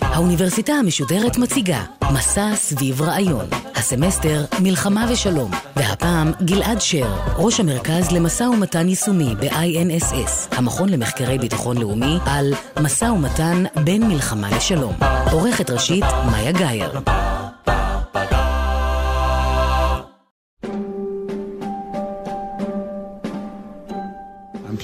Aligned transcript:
האוניברסיטה 0.00 0.72
המשודרת 0.72 1.38
מציגה 1.38 1.84
מסע 2.12 2.54
סביב 2.54 3.02
רעיון. 3.02 3.46
הסמסטר 3.74 4.44
מלחמה 4.60 5.06
ושלום, 5.12 5.50
והפעם 5.76 6.32
גלעד 6.42 6.80
שר, 6.80 7.14
ראש 7.36 7.60
המרכז 7.60 8.12
למשא 8.12 8.42
ומתן 8.42 8.88
יישומי 8.88 9.34
ב-INSS, 9.34 10.56
המכון 10.56 10.88
למחקרי 10.88 11.38
ביטחון 11.38 11.78
לאומי, 11.78 12.18
על 12.26 12.54
משא 12.80 13.04
ומתן 13.04 13.64
בין 13.84 14.08
מלחמה 14.08 14.50
לשלום. 14.56 14.94
עורכת 15.32 15.70
ראשית 15.70 16.04
מאיה 16.30 16.52
גאייר. 16.52 17.00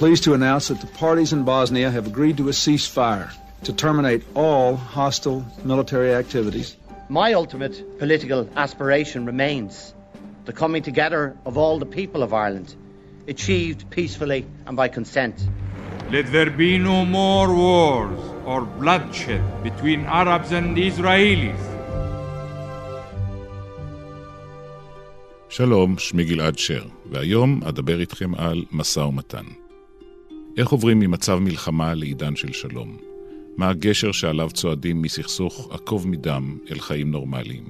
pleased 0.04 0.23
to 0.26 0.34
announce 0.34 0.68
that 0.68 0.82
the 0.82 0.88
parties 0.88 1.32
in 1.32 1.44
Bosnia 1.44 1.90
have 1.90 2.08
agreed 2.08 2.36
to 2.38 2.50
a 2.50 2.52
ceasefire 2.52 3.32
to 3.63 3.72
terminate 3.72 4.23
all 4.36 4.76
hostile 4.76 5.45
military 5.63 6.13
activities. 6.13 6.76
My 7.09 7.34
ultimate 7.34 8.00
political 8.00 8.50
aspiration 8.55 9.26
remains 9.26 9.94
the 10.45 10.54
coming 10.54 10.84
together 10.84 11.38
of 11.45 11.58
all 11.58 11.80
the 11.80 11.86
people 11.86 12.22
of 12.22 12.34
Ireland, 12.34 12.76
achieved 13.27 13.90
peacefully 13.90 14.45
and 14.66 14.76
by 14.76 14.88
consent. 14.90 15.36
Let 16.12 16.32
there 16.32 16.52
be 16.52 16.77
no 16.77 17.05
more 17.05 17.54
wars 17.54 18.20
or 18.45 18.62
bloodshed 18.66 19.44
between 19.63 20.05
Arabs 20.05 20.52
and 20.52 20.77
Israelis. 20.77 21.70
שלום, 25.50 25.98
שמי 25.98 26.23
גלעד 26.23 26.58
שר, 26.58 26.86
והיום 27.12 27.62
אדבר 27.63 28.00
איתכם 28.00 28.36
על 28.36 28.66
משא 28.72 29.00
ומתן. 29.00 29.45
איך 30.59 30.69
עוברים 30.69 30.99
ממצב 30.99 31.38
מלחמה 31.38 31.95
לעידן 31.95 32.37
של 32.37 32.52
שלום? 32.52 32.96
מה 33.57 33.69
הגשר 33.69 34.13
שעליו 34.13 34.51
צועדים 34.51 35.02
מסכסוך 35.02 35.69
עקוב 35.73 36.09
מדם 36.09 36.59
אל 36.71 36.79
חיים 36.79 37.10
נורמליים? 37.10 37.65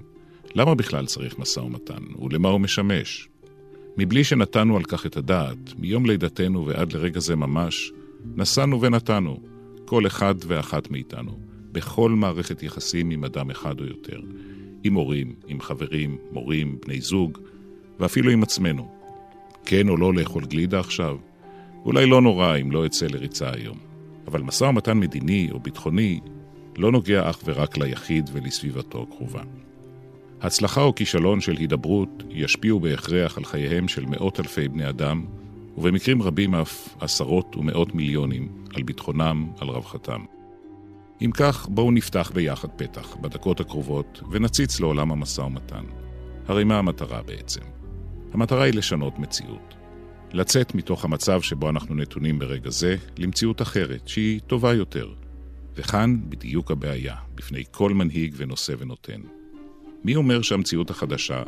למה 0.54 0.74
בכלל 0.74 1.06
צריך 1.06 1.38
משא 1.38 1.60
ומתן, 1.60 2.02
ולמה 2.22 2.48
הוא 2.48 2.60
משמש? 2.60 3.28
מבלי 3.96 4.24
שנתנו 4.24 4.76
על 4.76 4.84
כך 4.84 5.06
את 5.06 5.16
הדעת, 5.16 5.58
מיום 5.78 6.06
לידתנו 6.06 6.66
ועד 6.66 6.92
לרגע 6.92 7.20
זה 7.20 7.36
ממש, 7.36 7.92
נשאנו 8.36 8.80
ונתנו, 8.80 9.40
כל 9.84 10.06
אחד 10.06 10.34
ואחת 10.46 10.90
מאיתנו, 10.90 11.38
בכל 11.72 12.10
מערכת 12.10 12.62
יחסים 12.62 13.10
עם 13.10 13.24
אדם 13.24 13.50
אחד 13.50 13.80
או 13.80 13.86
יותר, 13.86 14.20
עם 14.84 14.94
הורים, 14.94 15.34
עם 15.46 15.60
חברים, 15.60 16.18
מורים, 16.32 16.78
בני 16.86 17.00
זוג, 17.00 17.38
ואפילו 18.00 18.30
עם 18.30 18.42
עצמנו. 18.42 18.88
כן 19.64 19.88
או 19.88 19.96
לא 19.96 20.14
לאכול 20.14 20.44
גלידה 20.44 20.80
עכשיו? 20.80 21.16
אולי 21.84 22.06
לא 22.06 22.20
נורא 22.20 22.56
אם 22.56 22.72
לא 22.72 22.86
אצא 22.86 23.06
לריצה 23.06 23.50
היום. 23.54 23.88
אבל 24.26 24.42
משא 24.42 24.64
ומתן 24.64 24.98
מדיני 24.98 25.48
או 25.52 25.60
ביטחוני 25.60 26.20
לא 26.76 26.92
נוגע 26.92 27.30
אך 27.30 27.38
ורק 27.44 27.78
ליחיד 27.78 28.30
ולסביבתו 28.32 29.02
הקרובה. 29.08 29.42
הצלחה 30.40 30.82
או 30.82 30.94
כישלון 30.94 31.40
של 31.40 31.56
הידברות 31.56 32.22
ישפיעו 32.30 32.80
בהכרח 32.80 33.38
על 33.38 33.44
חייהם 33.44 33.88
של 33.88 34.06
מאות 34.06 34.40
אלפי 34.40 34.68
בני 34.68 34.88
אדם, 34.88 35.24
ובמקרים 35.78 36.22
רבים 36.22 36.54
אף 36.54 36.88
עשרות 37.00 37.56
ומאות 37.56 37.94
מיליונים, 37.94 38.48
על 38.74 38.82
ביטחונם, 38.82 39.50
על 39.60 39.68
רווחתם. 39.68 40.20
אם 41.22 41.30
כך, 41.34 41.68
בואו 41.68 41.90
נפתח 41.90 42.30
ביחד 42.34 42.68
פתח, 42.76 43.16
בדקות 43.20 43.60
הקרובות, 43.60 44.22
ונציץ 44.30 44.80
לעולם 44.80 45.12
המשא 45.12 45.40
ומתן. 45.40 45.84
הרי 46.46 46.64
מה 46.64 46.78
המטרה 46.78 47.22
בעצם? 47.22 47.60
המטרה 48.32 48.64
היא 48.64 48.74
לשנות 48.74 49.18
מציאות. 49.18 49.74
לצאת 50.32 50.74
מתוך 50.74 51.04
המצב 51.04 51.42
שבו 51.42 51.70
אנחנו 51.70 51.94
נתונים 51.94 52.38
ברגע 52.38 52.70
זה 52.70 52.96
למציאות 53.18 53.62
אחרת, 53.62 54.08
שהיא 54.08 54.40
טובה 54.46 54.74
יותר. 54.74 55.08
וכאן 55.76 56.16
בדיוק 56.28 56.70
הבעיה, 56.70 57.14
בפני 57.34 57.64
כל 57.70 57.92
מנהיג 57.92 58.34
ונושא 58.36 58.74
ונותן. 58.78 59.20
מי 60.04 60.16
אומר 60.16 60.42
שהמציאות 60.42 60.90
החדשה, 60.90 61.42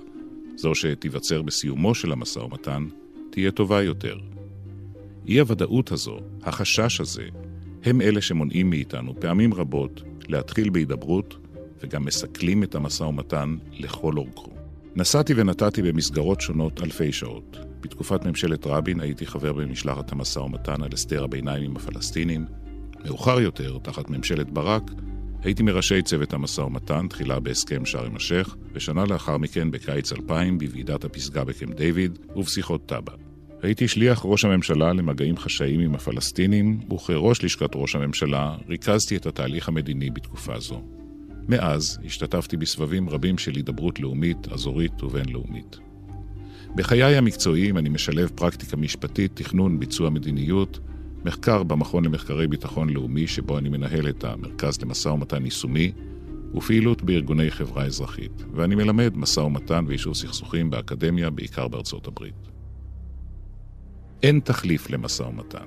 זו 0.56 0.74
שתיווצר 0.74 1.42
בסיומו 1.42 1.94
של 1.94 2.12
המשא 2.12 2.38
ומתן, 2.38 2.86
תהיה 3.30 3.50
טובה 3.50 3.82
יותר? 3.82 4.18
אי-הוודאות 5.28 5.92
הזו, 5.92 6.18
החשש 6.42 7.00
הזה, 7.00 7.28
הם 7.84 8.00
אלה 8.00 8.20
שמונעים 8.20 8.70
מאיתנו 8.70 9.20
פעמים 9.20 9.54
רבות 9.54 10.02
להתחיל 10.28 10.70
בהידברות 10.70 11.36
וגם 11.82 12.04
מסכלים 12.04 12.62
את 12.62 12.74
המשא 12.74 13.02
ומתן 13.02 13.56
לכל 13.72 14.16
אורכו. 14.16 14.50
נסעתי 14.96 15.32
ונתתי 15.36 15.82
במסגרות 15.82 16.40
שונות 16.40 16.82
אלפי 16.82 17.12
שעות. 17.12 17.69
בתקופת 17.80 18.26
ממשלת 18.26 18.66
רבין 18.66 19.00
הייתי 19.00 19.26
חבר 19.26 19.52
במשלחת 19.52 20.12
המשא 20.12 20.38
ומתן 20.38 20.82
על 20.82 20.90
הסדר 20.92 21.24
הביניים 21.24 21.62
עם 21.62 21.76
הפלסטינים. 21.76 22.44
מאוחר 23.04 23.40
יותר, 23.40 23.78
תחת 23.82 24.10
ממשלת 24.10 24.50
ברק, 24.50 24.90
הייתי 25.42 25.62
מראשי 25.62 26.02
צוות 26.02 26.32
המשא 26.32 26.60
ומתן, 26.60 27.08
תחילה 27.08 27.40
בהסכם 27.40 27.84
שארם 27.84 28.16
א-שייח, 28.16 28.56
ושנה 28.72 29.04
לאחר 29.04 29.38
מכן 29.38 29.70
בקיץ 29.70 30.12
2000 30.12 30.58
בוועידת 30.58 31.04
הפסגה 31.04 31.44
בקמפ 31.44 31.76
דיוויד 31.76 32.18
ובשיחות 32.36 32.86
טאבה. 32.86 33.12
הייתי 33.62 33.88
שליח 33.88 34.20
ראש 34.24 34.44
הממשלה 34.44 34.92
למגעים 34.92 35.36
חשאיים 35.36 35.80
עם 35.80 35.94
הפלסטינים, 35.94 36.80
וכראש 36.92 37.44
לשכת 37.44 37.70
ראש 37.74 37.94
הממשלה 37.94 38.56
ריכזתי 38.68 39.16
את 39.16 39.26
התהליך 39.26 39.68
המדיני 39.68 40.10
בתקופה 40.10 40.60
זו. 40.60 40.82
מאז 41.48 41.98
השתתפתי 42.04 42.56
בסבבים 42.56 43.08
רבים 43.08 43.38
של 43.38 43.52
הידברות 43.56 44.00
לאומית, 44.00 44.48
אזורית 44.52 45.02
ובינלאומית. 45.02 45.89
בחיי 46.74 47.16
המקצועיים 47.16 47.78
אני 47.78 47.88
משלב 47.88 48.30
פרקטיקה 48.34 48.76
משפטית, 48.76 49.30
תכנון, 49.34 49.80
ביצוע 49.80 50.10
מדיניות, 50.10 50.78
מחקר 51.24 51.62
במכון 51.62 52.04
למחקרי 52.04 52.46
ביטחון 52.46 52.90
לאומי, 52.90 53.26
שבו 53.26 53.58
אני 53.58 53.68
מנהל 53.68 54.08
את 54.08 54.24
המרכז 54.24 54.80
למשא 54.82 55.08
ומתן 55.08 55.44
יישומי, 55.44 55.92
ופעילות 56.54 57.02
בארגוני 57.02 57.50
חברה 57.50 57.84
אזרחית, 57.84 58.44
ואני 58.54 58.74
מלמד 58.74 59.16
משא 59.16 59.40
ומתן 59.40 59.84
ויישוב 59.88 60.14
סכסוכים 60.14 60.70
באקדמיה, 60.70 61.30
בעיקר 61.30 61.68
בארצות 61.68 62.06
הברית. 62.06 62.48
אין 64.22 64.40
תחליף 64.40 64.90
למשא 64.90 65.22
ומתן. 65.22 65.66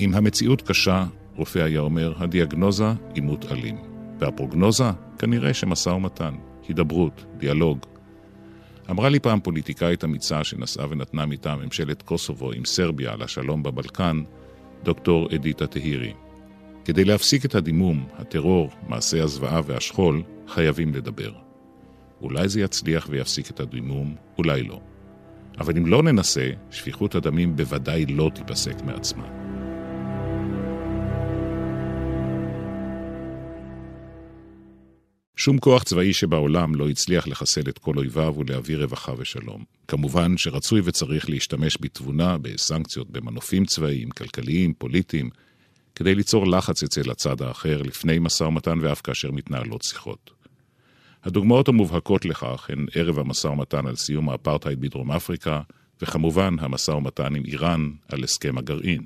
אם 0.00 0.14
המציאות 0.14 0.62
קשה, 0.62 1.06
רופא 1.36 1.58
היה 1.58 1.80
אומר, 1.80 2.12
הדיאגנוזה 2.16 2.92
עימות 3.14 3.44
אלים. 3.52 3.76
והפרוגנוזה, 4.18 4.90
כנראה 5.18 5.54
שמשא 5.54 5.88
ומתן, 5.90 6.34
הידברות, 6.68 7.24
דיאלוג. 7.38 7.78
אמרה 8.90 9.08
לי 9.08 9.20
פעם 9.20 9.40
פוליטיקאית 9.40 10.04
אמיצה 10.04 10.44
שנסעה 10.44 10.86
ונתנה 10.90 11.26
מטעם 11.26 11.62
ממשלת 11.62 12.02
קוסובו 12.02 12.52
עם 12.52 12.64
סרביה 12.64 13.12
על 13.12 13.22
השלום 13.22 13.62
בבלקן, 13.62 14.22
דוקטור 14.82 15.28
אדיטה 15.34 15.66
תהירי. 15.66 16.12
כדי 16.84 17.04
להפסיק 17.04 17.44
את 17.44 17.54
הדימום, 17.54 18.06
הטרור, 18.16 18.70
מעשי 18.88 19.20
הזוועה 19.20 19.60
והשכול, 19.66 20.22
חייבים 20.48 20.94
לדבר. 20.94 21.32
אולי 22.22 22.48
זה 22.48 22.60
יצליח 22.60 23.06
ויפסיק 23.10 23.50
את 23.50 23.60
הדימום, 23.60 24.14
אולי 24.38 24.62
לא. 24.62 24.80
אבל 25.60 25.76
אם 25.76 25.86
לא 25.86 26.02
ננסה, 26.02 26.50
שפיכות 26.70 27.14
הדמים 27.14 27.56
בוודאי 27.56 28.06
לא 28.06 28.30
תיפסק 28.34 28.82
מעצמה. 28.84 29.47
שום 35.38 35.58
כוח 35.58 35.82
צבאי 35.82 36.12
שבעולם 36.12 36.74
לא 36.74 36.88
הצליח 36.88 37.28
לחסל 37.28 37.68
את 37.68 37.78
כל 37.78 37.96
אויביו 37.96 38.34
ולהביא 38.38 38.76
רווחה 38.76 39.12
ושלום. 39.18 39.64
כמובן 39.88 40.36
שרצוי 40.36 40.80
וצריך 40.84 41.30
להשתמש 41.30 41.78
בתבונה, 41.80 42.38
בסנקציות, 42.38 43.10
במנופים 43.10 43.64
צבאיים, 43.64 44.10
כלכליים, 44.10 44.74
פוליטיים, 44.74 45.30
כדי 45.94 46.14
ליצור 46.14 46.46
לחץ 46.46 46.82
אצל 46.82 47.10
הצד 47.10 47.42
האחר 47.42 47.82
לפני 47.82 48.18
משא 48.18 48.44
ומתן 48.44 48.78
ואף 48.82 49.00
כאשר 49.00 49.30
מתנהלות 49.30 49.82
שיחות. 49.82 50.30
הדוגמאות 51.24 51.68
המובהקות 51.68 52.24
לכך 52.24 52.66
הן 52.68 52.86
ערב 52.94 53.18
המשא 53.18 53.48
ומתן 53.48 53.86
על 53.86 53.96
סיום 53.96 54.28
האפרטהייד 54.28 54.80
בדרום 54.80 55.12
אפריקה, 55.12 55.60
וכמובן 56.02 56.54
המשא 56.60 56.90
ומתן 56.90 57.34
עם 57.34 57.42
איראן 57.44 57.90
על 58.08 58.24
הסכם 58.24 58.58
הגרעין. 58.58 59.02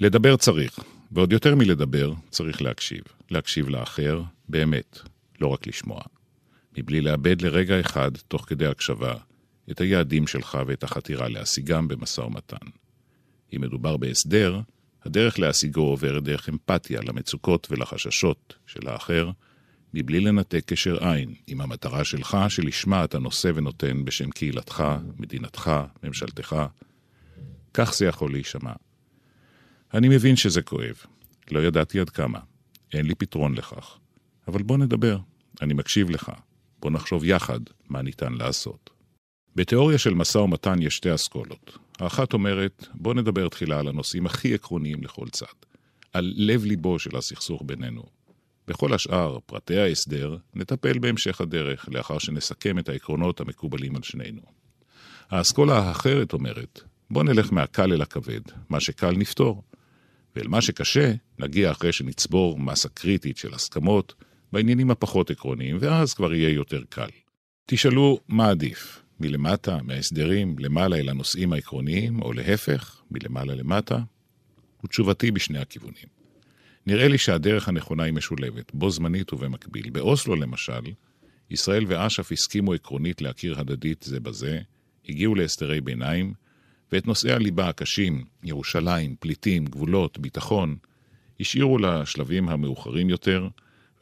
לדבר 0.00 0.36
צריך, 0.36 0.78
ועוד 1.12 1.32
יותר 1.32 1.54
מלדבר, 1.54 2.12
צריך 2.28 2.62
להקשיב. 2.62 3.02
להקשיב 3.30 3.68
לאחר, 3.68 4.22
באמת, 4.48 5.00
לא 5.40 5.46
רק 5.46 5.66
לשמוע. 5.66 6.00
מבלי 6.78 7.00
לאבד 7.00 7.42
לרגע 7.42 7.80
אחד, 7.80 8.10
תוך 8.28 8.44
כדי 8.48 8.66
הקשבה, 8.66 9.14
את 9.70 9.80
היעדים 9.80 10.26
שלך 10.26 10.58
ואת 10.66 10.84
החתירה 10.84 11.28
להשיגם 11.28 11.88
במשא 11.88 12.20
ומתן. 12.20 12.66
אם 13.56 13.60
מדובר 13.60 13.96
בהסדר, 13.96 14.60
הדרך 15.04 15.38
להשיגו 15.38 15.80
עוברת 15.80 16.22
דרך 16.22 16.48
אמפתיה 16.48 17.00
למצוקות 17.00 17.68
ולחששות 17.70 18.54
של 18.66 18.88
האחר, 18.88 19.30
מבלי 19.94 20.20
לנתק 20.20 20.62
קשר 20.66 21.08
עין 21.08 21.34
עם 21.46 21.60
המטרה 21.60 22.04
שלך 22.04 22.36
שלשמה 22.48 23.04
אתה 23.04 23.18
נושא 23.18 23.50
ונותן 23.54 24.04
בשם 24.04 24.30
קהילתך, 24.30 24.84
מדינתך, 25.18 25.70
ממשלתך. 26.02 26.56
כך 27.74 27.94
זה 27.94 28.06
יכול 28.06 28.32
להישמע. 28.32 28.72
אני 29.94 30.08
מבין 30.08 30.36
שזה 30.36 30.62
כואב. 30.62 30.96
לא 31.50 31.60
ידעתי 31.60 32.00
עד 32.00 32.10
כמה. 32.10 32.38
אין 32.92 33.06
לי 33.06 33.14
פתרון 33.14 33.54
לכך. 33.54 33.99
אבל 34.50 34.62
בוא 34.62 34.78
נדבר. 34.78 35.18
אני 35.62 35.74
מקשיב 35.74 36.10
לך. 36.10 36.32
בוא 36.80 36.90
נחשוב 36.90 37.24
יחד 37.24 37.60
מה 37.88 38.02
ניתן 38.02 38.32
לעשות. 38.32 38.90
בתיאוריה 39.56 39.98
של 39.98 40.14
משא 40.14 40.38
ומתן 40.38 40.82
יש 40.82 40.96
שתי 40.96 41.14
אסכולות. 41.14 41.78
האחת 41.98 42.32
אומרת, 42.32 42.86
בוא 42.94 43.14
נדבר 43.14 43.48
תחילה 43.48 43.78
על 43.78 43.88
הנושאים 43.88 44.26
הכי 44.26 44.54
עקרוניים 44.54 45.02
לכל 45.02 45.28
צד, 45.28 45.46
על 46.12 46.32
לב-ליבו 46.36 46.98
של 46.98 47.16
הסכסוך 47.16 47.62
בינינו. 47.66 48.02
בכל 48.68 48.94
השאר, 48.94 49.38
פרטי 49.46 49.78
ההסדר, 49.78 50.36
נטפל 50.54 50.98
בהמשך 50.98 51.40
הדרך, 51.40 51.88
לאחר 51.92 52.18
שנסכם 52.18 52.78
את 52.78 52.88
העקרונות 52.88 53.40
המקובלים 53.40 53.96
על 53.96 54.02
שנינו. 54.02 54.42
האסכולה 55.30 55.78
האחרת 55.78 56.32
אומרת, 56.32 56.82
בוא 57.10 57.24
נלך 57.24 57.52
מהקל 57.52 57.92
אל 57.92 58.02
הכבד, 58.02 58.40
מה 58.68 58.80
שקל 58.80 59.10
נפתור. 59.10 59.62
ואל 60.36 60.48
מה 60.48 60.60
שקשה, 60.60 61.12
נגיע 61.38 61.70
אחרי 61.70 61.92
שנצבור 61.92 62.58
מסה 62.58 62.88
קריטית 62.88 63.36
של 63.36 63.54
הסכמות 63.54 64.14
בעניינים 64.52 64.90
הפחות 64.90 65.30
עקרוניים, 65.30 65.76
ואז 65.80 66.14
כבר 66.14 66.34
יהיה 66.34 66.50
יותר 66.50 66.82
קל. 66.88 67.08
תשאלו, 67.66 68.18
מה 68.28 68.50
עדיף? 68.50 69.02
מלמטה, 69.20 69.78
מההסדרים, 69.82 70.56
למעלה 70.58 70.96
אל 70.96 71.08
הנושאים 71.08 71.52
העקרוניים, 71.52 72.22
או 72.22 72.32
להפך, 72.32 73.02
מלמעלה 73.10 73.54
למטה? 73.54 73.98
ותשובתי 74.84 75.30
בשני 75.30 75.58
הכיוונים. 75.58 76.20
נראה 76.86 77.08
לי 77.08 77.18
שהדרך 77.18 77.68
הנכונה 77.68 78.02
היא 78.02 78.12
משולבת, 78.12 78.74
בו 78.74 78.90
זמנית 78.90 79.32
ובמקביל. 79.32 79.90
באוסלו, 79.90 80.36
למשל, 80.36 80.80
ישראל 81.50 81.84
ואש"ף 81.88 82.32
הסכימו 82.32 82.72
עקרונית 82.72 83.22
להכיר 83.22 83.60
הדדית 83.60 84.02
זה 84.02 84.20
בזה, 84.20 84.60
הגיעו 85.08 85.34
להסדרי 85.34 85.80
ביניים, 85.80 86.34
ואת 86.92 87.06
נושאי 87.06 87.32
הליבה 87.32 87.68
הקשים, 87.68 88.24
ירושלים, 88.42 89.16
פליטים, 89.20 89.64
גבולות, 89.64 90.18
ביטחון, 90.18 90.76
השאירו 91.40 91.78
לשלבים 91.78 92.48
המאוחרים 92.48 93.10
יותר, 93.10 93.48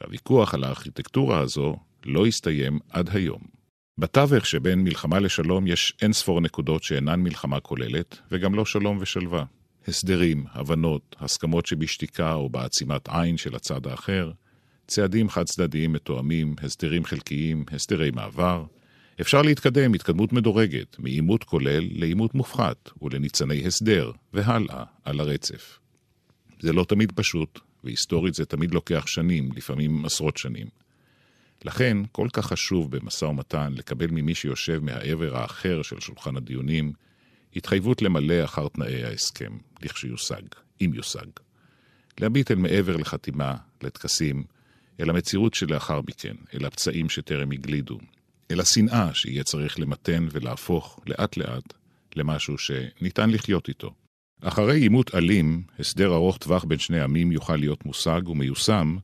והוויכוח 0.01 0.53
על 0.53 0.63
הארכיטקטורה 0.63 1.39
הזו 1.39 1.75
לא 2.05 2.25
הסתיים 2.25 2.79
עד 2.89 3.09
היום. 3.13 3.41
בתווך 3.97 4.45
שבין 4.45 4.83
מלחמה 4.83 5.19
לשלום 5.19 5.67
יש 5.67 5.93
אין 6.01 6.13
ספור 6.13 6.41
נקודות 6.41 6.83
שאינן 6.83 7.19
מלחמה 7.19 7.59
כוללת, 7.59 8.19
וגם 8.31 8.55
לא 8.55 8.65
שלום 8.65 8.97
ושלווה. 9.01 9.43
הסדרים, 9.87 10.45
הבנות, 10.51 11.15
הסכמות 11.19 11.65
שבשתיקה 11.65 12.33
או 12.33 12.49
בעצימת 12.49 13.09
עין 13.09 13.37
של 13.37 13.55
הצד 13.55 13.87
האחר, 13.87 14.31
צעדים 14.87 15.29
חד-צדדיים 15.29 15.93
מתואמים, 15.93 16.55
הסדרים 16.61 17.05
חלקיים, 17.05 17.65
הסדרי 17.71 18.11
מעבר, 18.11 18.63
אפשר 19.21 19.41
להתקדם 19.41 19.93
התקדמות 19.93 20.33
מדורגת, 20.33 20.99
מעימות 20.99 21.43
כולל 21.43 21.83
לעימות 21.91 22.35
מופחת 22.35 22.89
ולניצני 23.01 23.67
הסדר, 23.67 24.11
והלאה, 24.33 24.83
על 25.05 25.19
הרצף. 25.19 25.79
זה 26.59 26.73
לא 26.73 26.83
תמיד 26.83 27.11
פשוט, 27.11 27.59
והיסטורית 27.83 28.33
זה 28.33 28.45
תמיד 28.45 28.73
לוקח 28.73 29.07
שנים, 29.07 29.49
לפעמים 29.55 30.05
עשרות 30.05 30.37
שנים. 30.37 30.67
לכן, 31.65 31.97
כל 32.11 32.27
כך 32.33 32.45
חשוב 32.45 32.97
במשא 32.97 33.25
ומתן 33.25 33.73
לקבל 33.73 34.07
ממי 34.11 34.35
שיושב 34.35 34.83
מהעבר 34.83 35.37
האחר 35.37 35.81
של 35.81 35.99
שולחן 35.99 36.37
הדיונים, 36.37 36.93
התחייבות 37.55 38.01
למלא 38.01 38.43
אחר 38.43 38.67
תנאי 38.67 39.03
ההסכם, 39.03 39.57
לכשיושג, 39.81 40.41
אם 40.81 40.91
יושג. 40.93 41.27
להביט 42.19 42.51
אל 42.51 42.55
מעבר 42.55 42.97
לחתימה, 42.97 43.55
לטקסים, 43.83 44.43
אל 44.99 45.09
המציאות 45.09 45.53
שלאחר 45.53 46.01
מכן, 46.07 46.35
אל 46.53 46.65
הפצעים 46.65 47.09
שטרם 47.09 47.51
הגלידו, 47.51 47.99
אל 48.51 48.59
השנאה 48.59 49.13
שיהיה 49.13 49.43
צריך 49.43 49.79
למתן 49.79 50.27
ולהפוך 50.31 50.99
לאט-לאט 51.07 51.73
למשהו 52.15 52.57
שניתן 52.57 53.29
לחיות 53.29 53.67
איתו. 53.67 53.93
אחרי 54.41 54.81
עימות 54.81 55.15
אלים, 55.15 55.63
הסדר 55.79 56.13
ארוך 56.13 56.37
טווח 56.37 56.63
בין 56.63 56.79
שני 56.79 57.01
עמים 57.01 57.31
יוכל 57.31 57.55
להיות 57.55 57.85
מושג 57.85 58.21
ומיושם 58.27 58.97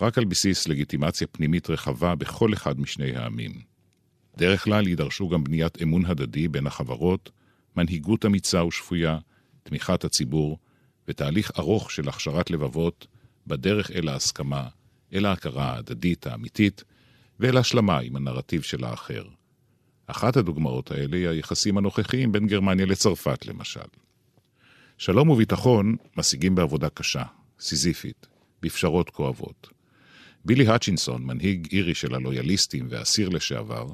רק 0.00 0.18
על 0.18 0.24
בסיס 0.24 0.68
לגיטימציה 0.68 1.26
פנימית 1.26 1.70
רחבה 1.70 2.14
בכל 2.14 2.52
אחד 2.52 2.80
משני 2.80 3.16
העמים. 3.16 3.52
דרך 4.36 4.64
כלל 4.64 4.88
יידרשו 4.88 5.28
גם 5.28 5.44
בניית 5.44 5.82
אמון 5.82 6.04
הדדי 6.04 6.48
בין 6.48 6.66
החברות, 6.66 7.30
מנהיגות 7.76 8.26
אמיצה 8.26 8.64
ושפויה, 8.64 9.18
תמיכת 9.62 10.04
הציבור, 10.04 10.58
ותהליך 11.08 11.50
ארוך 11.58 11.90
של 11.90 12.08
הכשרת 12.08 12.50
לבבות 12.50 13.06
בדרך 13.46 13.90
אל 13.90 14.08
ההסכמה, 14.08 14.68
אל 15.14 15.26
ההכרה 15.26 15.64
ההדדית 15.64 16.26
האמיתית, 16.26 16.84
ואל 17.40 17.56
השלמה 17.56 17.98
עם 17.98 18.16
הנרטיב 18.16 18.62
של 18.62 18.84
האחר. 18.84 19.24
אחת 20.06 20.36
הדוגמאות 20.36 20.90
האלה 20.90 21.16
היא 21.16 21.28
היחסים 21.28 21.78
הנוכחיים 21.78 22.32
בין 22.32 22.46
גרמניה 22.46 22.86
לצרפת, 22.86 23.46
למשל. 23.46 23.80
שלום 25.00 25.28
וביטחון 25.28 25.96
משיגים 26.16 26.54
בעבודה 26.54 26.88
קשה, 26.88 27.22
סיזיפית, 27.60 28.26
בפשרות 28.62 29.10
כואבות. 29.10 29.68
בילי 30.44 30.66
האצ'ינסון, 30.66 31.24
מנהיג 31.24 31.68
אירי 31.72 31.94
של 31.94 32.14
הלויאליסטים 32.14 32.86
ואסיר 32.90 33.28
לשעבר, 33.28 33.86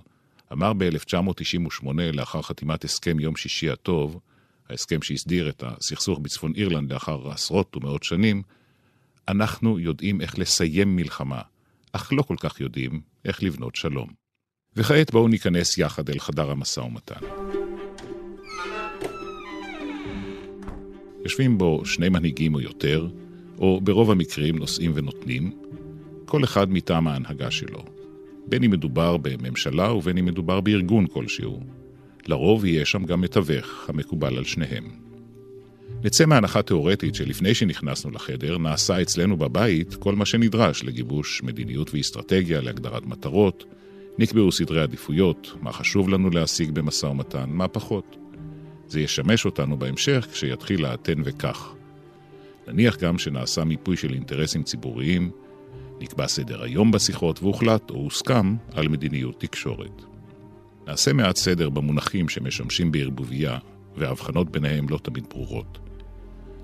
אמר 0.53 0.73
ב-1998, 0.73 1.87
לאחר 2.13 2.43
חתימת 2.43 2.85
הסכם 2.85 3.21
יום 3.21 3.37
שישי 3.37 3.71
הטוב, 3.71 4.21
ההסכם 4.71 5.03
שהסדיר 5.03 5.49
את 5.49 5.63
הסכסוך 5.67 6.19
בצפון 6.19 6.53
אירלנד 6.57 6.93
לאחר 6.93 7.31
עשרות 7.31 7.77
ומאות 7.77 8.03
שנים, 8.03 8.43
אנחנו 9.29 9.79
יודעים 9.79 10.21
איך 10.21 10.39
לסיים 10.39 10.97
מלחמה, 10.97 11.41
אך 11.93 12.13
לא 12.13 12.23
כל 12.23 12.37
כך 12.41 12.61
יודעים 12.61 13.01
איך 13.25 13.43
לבנות 13.43 13.77
שלום. 13.77 14.09
וכעת 14.77 15.11
בואו 15.11 15.29
ניכנס 15.29 15.79
יחד 15.79 16.11
אל 16.11 16.19
חדר 16.19 16.51
המשא 16.51 16.81
ומתן. 16.81 17.21
יושבים 21.25 21.59
בו 21.59 21.83
שני 21.85 22.09
מנהיגים 22.09 22.55
או 22.55 22.61
יותר, 22.61 23.09
או 23.59 23.81
ברוב 23.81 24.11
המקרים 24.11 24.59
נושאים 24.59 24.93
ונותנים, 24.95 25.53
כל 26.25 26.45
אחד 26.45 26.73
מטעם 26.73 27.09
ההנהגה 27.09 27.51
שלו, 27.51 27.85
בין 28.47 28.65
אם 28.65 28.71
מדובר 28.71 29.17
בממשלה 29.17 29.93
ובין 29.93 30.19
אם 30.19 30.25
מדובר 30.25 30.61
בארגון 30.61 31.07
כלשהו. 31.07 31.61
לרוב 32.27 32.65
יהיה 32.65 32.85
שם 32.85 33.05
גם 33.05 33.21
מתווך 33.21 33.89
המקובל 33.89 34.39
על 34.39 34.45
שניהם. 34.45 34.85
נצא 36.05 36.27
מהנחה 36.27 36.63
תאורטית 36.63 37.15
שלפני 37.15 37.55
שנכנסנו 37.55 38.11
לחדר, 38.11 38.59
נעשה 38.59 39.03
אצלנו 39.03 39.37
בבית 39.37 39.95
כל 39.95 40.15
מה 40.15 40.27
שנדרש 40.27 40.85
לגיבוש 40.85 41.43
מדיניות 41.43 41.95
ואסטרטגיה, 41.95 42.61
להגדרת 42.61 43.07
מטרות, 43.07 43.65
נקבעו 44.19 44.53
סדרי 44.53 44.81
עדיפויות, 44.81 45.53
מה 45.63 45.73
חשוב 45.73 46.09
לנו 46.09 46.31
להשיג 46.31 46.71
במשא 46.71 47.07
ומתן, 47.07 47.45
מה 47.49 47.69
פחות. 47.69 48.17
זה 48.89 49.01
ישמש 49.01 49.45
אותנו 49.45 49.77
בהמשך 49.77 50.27
כשיתחיל 50.33 50.85
האתן 50.85 51.21
וכך. 51.25 51.73
נניח 52.69 52.97
גם 52.97 53.19
שנעשה 53.19 53.65
מיפוי 53.65 53.97
של 53.97 54.13
אינטרסים 54.13 54.63
ציבוריים, 54.63 55.31
נקבע 56.01 56.27
סדר 56.27 56.63
היום 56.63 56.91
בשיחות 56.91 57.43
והוחלט 57.43 57.91
או 57.91 57.95
הוסכם 57.95 58.57
על 58.73 58.89
מדיניות 58.89 59.41
תקשורת. 59.41 60.03
נעשה 60.87 61.13
מעט 61.13 61.37
סדר 61.37 61.71
במונחים 61.71 62.29
שמשמשים 62.29 62.93
בערבוביה, 62.93 63.59
וההבחנות 63.97 64.51
ביניהם 64.51 64.89
לא 64.89 64.99
תמיד 65.03 65.25
ברורות. 65.31 65.79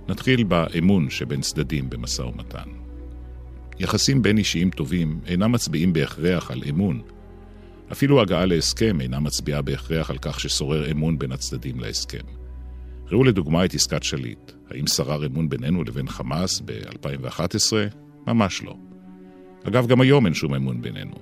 נתחיל 0.08 0.44
באמון 0.44 1.10
שבין 1.10 1.40
צדדים 1.40 1.90
במשא 1.90 2.22
ומתן. 2.22 2.68
יחסים 3.78 4.22
בין 4.22 4.38
אישיים 4.38 4.70
טובים 4.70 5.20
אינם 5.26 5.52
מצביעים 5.52 5.92
בהכרח 5.92 6.50
על 6.50 6.62
אמון. 6.68 7.02
אפילו 7.92 8.20
הגעה 8.20 8.46
להסכם 8.46 9.00
אינה 9.00 9.20
מצביעה 9.20 9.62
בהכרח 9.62 10.10
על 10.10 10.18
כך 10.18 10.40
ששורר 10.40 10.90
אמון 10.90 11.18
בין 11.18 11.32
הצדדים 11.32 11.80
להסכם. 11.80 12.24
ראו 13.10 13.24
לדוגמה 13.24 13.64
את 13.64 13.74
עסקת 13.74 14.02
שליט. 14.02 14.52
האם 14.70 14.86
שרר 14.86 15.26
אמון 15.26 15.48
בינינו 15.48 15.84
לבין 15.84 16.08
חמאס 16.08 16.62
ב-2011? 16.64 17.72
ממש 18.26 18.62
לא. 18.62 18.76
אגב, 19.64 19.86
גם 19.86 20.00
היום 20.00 20.26
אין 20.26 20.34
שום 20.34 20.54
אמון 20.54 20.82
בינינו. 20.82 21.14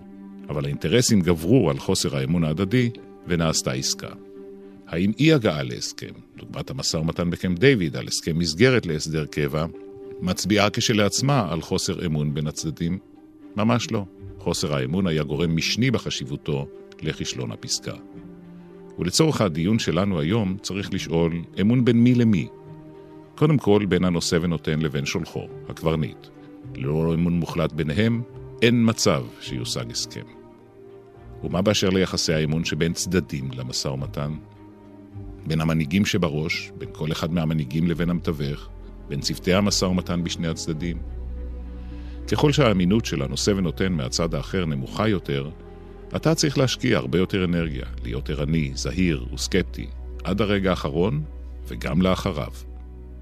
אבל 0.49 0.65
האינטרסים 0.65 1.21
גברו 1.21 1.71
על 1.71 1.79
חוסר 1.79 2.17
האמון 2.17 2.45
ההדדי, 2.45 2.91
ונעשתה 3.27 3.73
עסקה. 3.73 4.09
האם 4.87 5.13
אי 5.19 5.33
הגעה 5.33 5.63
להסכם, 5.63 6.13
דוגמת 6.37 6.71
המשא 6.71 6.97
ומתן 6.97 7.31
בקמפ 7.31 7.59
דיוויד 7.59 7.97
על 7.97 8.07
הסכם 8.07 8.39
מסגרת 8.39 8.87
להסדר 8.87 9.27
קבע, 9.27 9.67
מצביעה 10.21 10.71
כשלעצמה 10.71 11.53
על 11.53 11.61
חוסר 11.61 12.07
אמון 12.07 12.35
בין 12.35 12.47
הצדדים? 12.47 12.99
ממש 13.57 13.91
לא. 13.91 14.05
חוסר 14.49 14.75
האמון 14.75 15.07
היה 15.07 15.23
גורם 15.23 15.57
משני 15.57 15.91
בחשיבותו 15.91 16.67
לכישלון 17.03 17.53
הפסקה. 17.53 17.95
ולצורך 18.99 19.41
הדיון 19.41 19.79
שלנו 19.79 20.21
היום 20.21 20.57
צריך 20.63 20.95
לשאול 20.95 21.43
אמון 21.61 21.85
בין 21.85 22.05
מי 22.05 22.15
למי. 22.15 22.49
קודם 23.37 23.59
כל 23.59 23.87
בין 23.89 24.05
הנושא 24.05 24.39
ונותן 24.43 24.81
לבין 24.81 25.07
שולחו, 25.07 25.47
הקברניט. 25.69 26.27
ללא 26.75 27.15
אמון 27.15 27.33
מוחלט 27.33 27.73
ביניהם, 27.73 28.23
אין 28.63 28.89
מצב 28.89 29.25
שיושג 29.41 29.91
הסכם. 29.91 30.25
ומה 31.45 31.63
באשר 31.63 31.91
ליחסי 31.91 32.33
האמון 32.33 32.65
שבין 32.65 32.93
צדדים 32.93 33.51
למשא 33.57 33.89
ומתן? 33.89 34.33
בין 35.47 35.61
המנהיגים 35.61 36.05
שבראש, 36.05 36.73
בין 36.79 36.89
כל 36.93 37.13
אחד 37.13 37.33
מהמנהיגים 37.33 37.89
לבין 37.89 38.11
המתווך, 38.11 38.69
בין 39.09 39.21
צוותי 39.21 39.55
המשא 39.55 39.85
ומתן 39.85 40.25
בשני 40.25 40.49
הצדדים. 40.49 40.99
ככל 42.33 42.53
שהאמינות 42.53 43.05
של 43.05 43.23
הנושא 43.23 43.51
ונותן 43.51 43.93
מהצד 43.93 44.35
האחר 44.35 44.65
נמוכה 44.67 45.09
יותר, 45.09 45.51
אתה 46.17 46.35
צריך 46.35 46.59
להשקיע 46.59 46.99
הרבה 46.99 47.19
יותר 47.19 47.45
אנרגיה, 47.45 47.85
להיות 48.05 48.31
ערני, 48.31 48.71
זהיר 48.75 49.27
וסקפטי, 49.35 49.87
עד 50.25 50.41
הרגע 50.41 50.71
האחרון 50.71 51.23
וגם 51.69 52.03
לאחריו. 52.03 52.53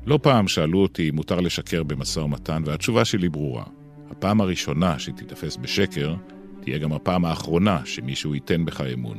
לא 0.06 0.18
פעם 0.22 0.48
שאלו 0.48 0.78
אותי 0.78 1.10
אם 1.10 1.14
מותר 1.14 1.40
לשקר 1.40 1.82
במשא 1.82 2.20
ומתן, 2.20 2.62
והתשובה 2.66 3.04
שלי 3.04 3.28
ברורה. 3.28 3.64
הפעם 4.10 4.40
הראשונה 4.40 4.98
שתיתפס 4.98 5.56
בשקר, 5.56 6.14
תהיה 6.60 6.78
גם 6.78 6.92
הפעם 6.92 7.24
האחרונה 7.24 7.80
שמישהו 7.84 8.34
ייתן 8.34 8.64
בך 8.64 8.80
אמון. 8.80 9.18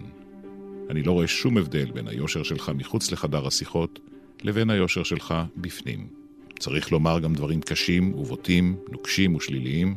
אני 0.90 1.04
לא 1.04 1.12
רואה 1.12 1.28
שום 1.28 1.58
הבדל 1.58 1.92
בין 1.92 2.08
היושר 2.08 2.44
שלך 2.44 2.72
מחוץ 2.76 3.12
לחדר 3.12 3.48
השיחות 3.48 4.00
לבין 4.44 4.70
היושר 4.70 5.04
שלך 5.04 5.34
בפנים. 5.58 6.27
צריך 6.60 6.92
לומר 6.92 7.20
גם 7.20 7.34
דברים 7.34 7.62
קשים 7.62 8.14
ובוטים, 8.14 8.76
נוקשים 8.92 9.36
ושליליים, 9.36 9.96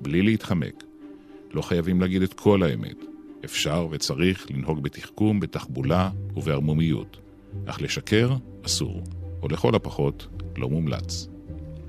בלי 0.00 0.22
להתחמק. 0.22 0.84
לא 1.52 1.62
חייבים 1.62 2.00
להגיד 2.00 2.22
את 2.22 2.34
כל 2.34 2.62
האמת. 2.62 2.96
אפשר 3.44 3.88
וצריך 3.90 4.46
לנהוג 4.50 4.82
בתחכום, 4.82 5.40
בתחבולה 5.40 6.10
ובערמומיות. 6.36 7.16
אך 7.66 7.82
לשקר 7.82 8.36
אסור, 8.66 9.02
או 9.42 9.48
לכל 9.48 9.74
הפחות 9.74 10.26
לא 10.56 10.68
מומלץ. 10.68 11.28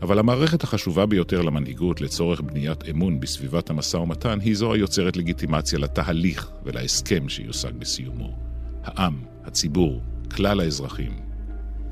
אבל 0.01 0.19
המערכת 0.19 0.63
החשובה 0.63 1.05
ביותר 1.05 1.41
למנהיגות 1.41 2.01
לצורך 2.01 2.41
בניית 2.41 2.89
אמון 2.89 3.19
בסביבת 3.19 3.69
המשא 3.69 3.97
ומתן 3.97 4.39
היא 4.39 4.55
זו 4.55 4.73
היוצרת 4.73 5.17
לגיטימציה 5.17 5.79
לתהליך 5.79 6.51
ולהסכם 6.63 7.29
שיושג 7.29 7.73
בסיומו. 7.73 8.37
העם, 8.83 9.15
הציבור, 9.43 10.01
כלל 10.35 10.59
האזרחים. 10.59 11.30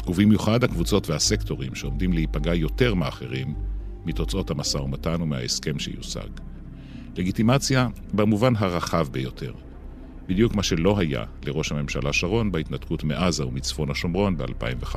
ובמיוחד 0.09 0.63
הקבוצות 0.63 1.09
והסקטורים 1.09 1.75
שעומדים 1.75 2.13
להיפגע 2.13 2.53
יותר 2.53 2.93
מאחרים 2.93 3.53
מתוצאות 4.05 4.49
המשא 4.49 4.77
ומתן 4.77 5.21
ומההסכם 5.21 5.79
שיושג. 5.79 6.29
לגיטימציה 7.15 7.87
במובן 8.13 8.55
הרחב 8.55 9.07
ביותר. 9.11 9.53
בדיוק 10.27 10.55
מה 10.55 10.63
שלא 10.63 10.99
היה 10.99 11.23
לראש 11.45 11.71
הממשלה 11.71 12.13
שרון 12.13 12.51
בהתנתקות 12.51 13.03
מעזה 13.03 13.45
ומצפון 13.45 13.91
השומרון 13.91 14.37
ב-2005. 14.37 14.95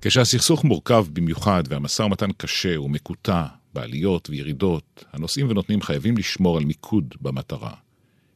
כשהסכסוך 0.00 0.64
מורכב 0.64 1.06
במיוחד 1.12 1.62
והמשא 1.68 2.02
ומתן 2.02 2.32
קשה 2.36 2.80
ומקוטע 2.80 3.44
בעליות 3.72 4.30
וירידות, 4.30 5.04
הנושאים 5.12 5.50
ונותנים 5.50 5.82
חייבים 5.82 6.16
לשמור 6.16 6.58
על 6.58 6.64
מיקוד 6.64 7.14
במטרה. 7.20 7.74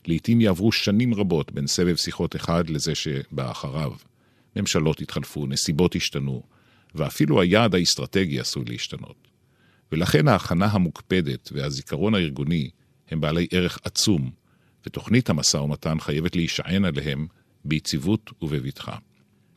לעתים 0.07 0.41
יעברו 0.41 0.73
שנים 0.73 1.15
רבות 1.15 1.53
בין 1.53 1.67
סבב 1.67 1.97
שיחות 1.97 2.37
אחד 2.37 2.71
לזה 2.71 2.95
שבא 2.95 3.51
אחריו. 3.51 3.93
ממשלות 4.57 5.01
התחלפו, 5.01 5.47
נסיבות 5.47 5.97
השתנו, 5.97 6.43
ואפילו 6.95 7.41
היעד 7.41 7.75
האסטרטגי 7.75 8.41
עשוי 8.41 8.65
להשתנות. 8.67 9.29
ולכן 9.93 10.29
ההכנה 10.29 10.67
המוקפדת 10.67 11.49
והזיכרון 11.53 12.15
הארגוני 12.15 12.71
הם 13.11 13.21
בעלי 13.21 13.47
ערך 13.51 13.79
עצום, 13.85 14.31
ותוכנית 14.87 15.31
המשא 15.31 15.57
ומתן 15.57 16.01
חייבת 16.01 16.37
להישען 16.37 16.85
עליהם 16.85 17.27
ביציבות 17.65 18.31
ובבטחה. 18.43 18.97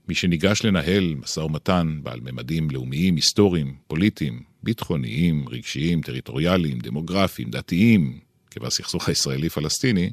מי 0.07 0.15
שניגש 0.15 0.65
לנהל 0.65 1.15
משא 1.15 1.39
ומתן 1.39 1.99
בעל 2.03 2.19
ממדים 2.19 2.69
לאומיים, 2.69 3.15
היסטוריים, 3.15 3.75
פוליטיים, 3.87 4.43
ביטחוניים, 4.65 5.45
רגשיים, 5.49 6.01
טריטוריאליים, 6.01 6.79
דמוגרפיים, 6.79 7.49
דתיים, 7.49 8.19
כבסכסוך 8.51 9.09
הישראלי-פלסטיני, 9.09 10.11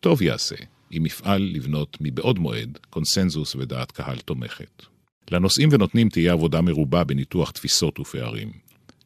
טוב 0.00 0.22
יעשה 0.22 0.56
אם 0.96 1.06
יפעל 1.06 1.42
לבנות 1.54 1.96
מבעוד 2.00 2.38
מועד 2.38 2.78
קונסנזוס 2.90 3.54
ודעת 3.54 3.92
קהל 3.92 4.18
תומכת. 4.18 4.82
לנושאים 5.30 5.68
ונותנים 5.72 6.08
תהיה 6.08 6.32
עבודה 6.32 6.60
מרובה 6.60 7.04
בניתוח 7.04 7.50
תפיסות 7.50 8.00
ופערים. 8.00 8.52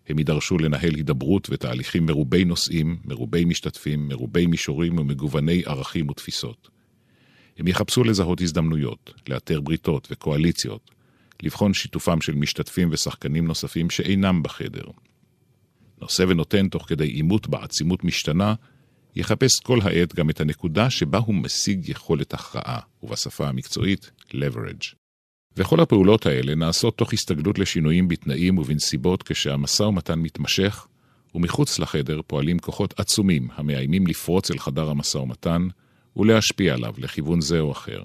הם 0.08 0.18
יידרשו 0.18 0.58
לנהל 0.58 0.94
הידברות 0.94 1.48
ותהליכים 1.50 2.06
מרובי 2.06 2.44
נושאים, 2.44 2.98
מרובי 3.04 3.44
משתתפים, 3.44 4.08
מרובי 4.08 4.46
מישורים 4.46 4.98
ומגווני 4.98 5.62
ערכים 5.66 6.08
ותפיסות. 6.08 6.68
הם 7.58 7.68
יחפשו 7.68 8.04
לזהות 8.04 8.40
הזדמנויות, 8.40 9.14
לאתר 9.28 9.60
בריתות 9.60 10.08
וקואליציות, 10.10 10.90
לבחון 11.42 11.74
שיתופם 11.74 12.20
של 12.20 12.34
משתתפים 12.34 12.88
ושחקנים 12.92 13.46
נוספים 13.46 13.90
שאינם 13.90 14.42
בחדר. 14.42 14.84
נושא 16.00 16.24
ונותן 16.28 16.68
תוך 16.68 16.88
כדי 16.88 17.06
עימות 17.06 17.48
בעצימות 17.48 18.04
משתנה, 18.04 18.54
יחפש 19.16 19.60
כל 19.60 19.78
העת 19.82 20.14
גם 20.14 20.30
את 20.30 20.40
הנקודה 20.40 20.90
שבה 20.90 21.18
הוא 21.18 21.34
משיג 21.34 21.88
יכולת 21.88 22.34
הכרעה, 22.34 22.80
ובשפה 23.02 23.48
המקצועית, 23.48 24.10
leverage. 24.30 24.94
וכל 25.56 25.80
הפעולות 25.80 26.26
האלה 26.26 26.54
נעשות 26.54 26.98
תוך 26.98 27.12
הסתגלות 27.12 27.58
לשינויים 27.58 28.08
בתנאים 28.08 28.58
ובנסיבות 28.58 29.22
כשהמשא 29.22 29.82
ומתן 29.82 30.18
מתמשך, 30.18 30.86
ומחוץ 31.34 31.78
לחדר 31.78 32.20
פועלים 32.26 32.58
כוחות 32.58 33.00
עצומים 33.00 33.48
המאיימים 33.54 34.06
לפרוץ 34.06 34.50
אל 34.50 34.58
חדר 34.58 34.90
המשא 34.90 35.18
ומתן 35.18 35.68
ולהשפיע 36.16 36.74
עליו 36.74 36.94
לכיוון 36.98 37.40
זה 37.40 37.60
או 37.60 37.72
אחר. 37.72 38.04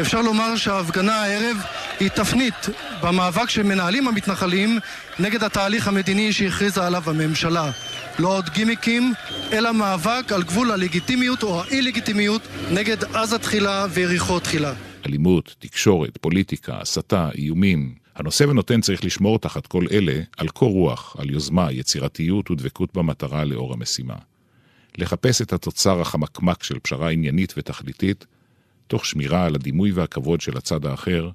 אפשר 0.00 0.22
לומר 0.22 0.56
שההפגנה 0.56 1.22
הערב 1.22 1.56
היא 2.00 2.08
תפנית 2.08 2.68
במאבק 3.02 3.50
שמנהלים 3.50 4.08
המתנחלים 4.08 4.78
נגד 5.18 5.44
התהליך 5.44 5.88
המדיני 5.88 6.32
שהכריזה 6.32 6.86
עליו 6.86 7.02
הממשלה. 7.06 7.70
לא 8.18 8.28
עוד 8.28 8.48
גימיקים, 8.48 9.12
אלא 9.52 9.72
מאבק 9.72 10.32
על 10.32 10.42
גבול 10.42 10.70
הלגיטימיות 10.70 11.42
או 11.42 11.62
האי-לגיטימיות 11.62 12.42
נגד 12.70 13.04
עזה 13.04 13.38
תחילה 13.38 13.86
ויריחו 13.90 14.40
תחילה. 14.40 14.72
אלימות, 15.06 15.54
תקשורת, 15.58 16.18
פוליטיקה, 16.20 16.78
הסתה, 16.80 17.28
איומים. 17.34 17.94
הנושא 18.16 18.44
ונותן 18.44 18.80
צריך 18.80 19.04
לשמור 19.04 19.38
תחת 19.38 19.66
כל 19.66 19.86
אלה 19.92 20.20
על 20.36 20.48
קור 20.48 20.72
רוח, 20.72 21.16
על 21.18 21.30
יוזמה, 21.30 21.72
יצירתיות 21.72 22.50
ודבקות 22.50 22.94
במטרה 22.94 23.44
לאור 23.44 23.72
המשימה. 23.72 24.14
לחפש 24.98 25.42
את 25.42 25.52
התוצר 25.52 26.00
החמקמק 26.00 26.62
של 26.62 26.78
פשרה 26.78 27.10
עניינית 27.10 27.54
ותכליתית, 27.56 28.26
תוך 28.86 29.06
שמירה 29.06 29.46
על 29.46 29.54
הדימוי 29.54 29.92
והכבוד 29.92 30.40
של 30.40 30.56
הצד 30.56 30.86
האחר, 30.86 31.30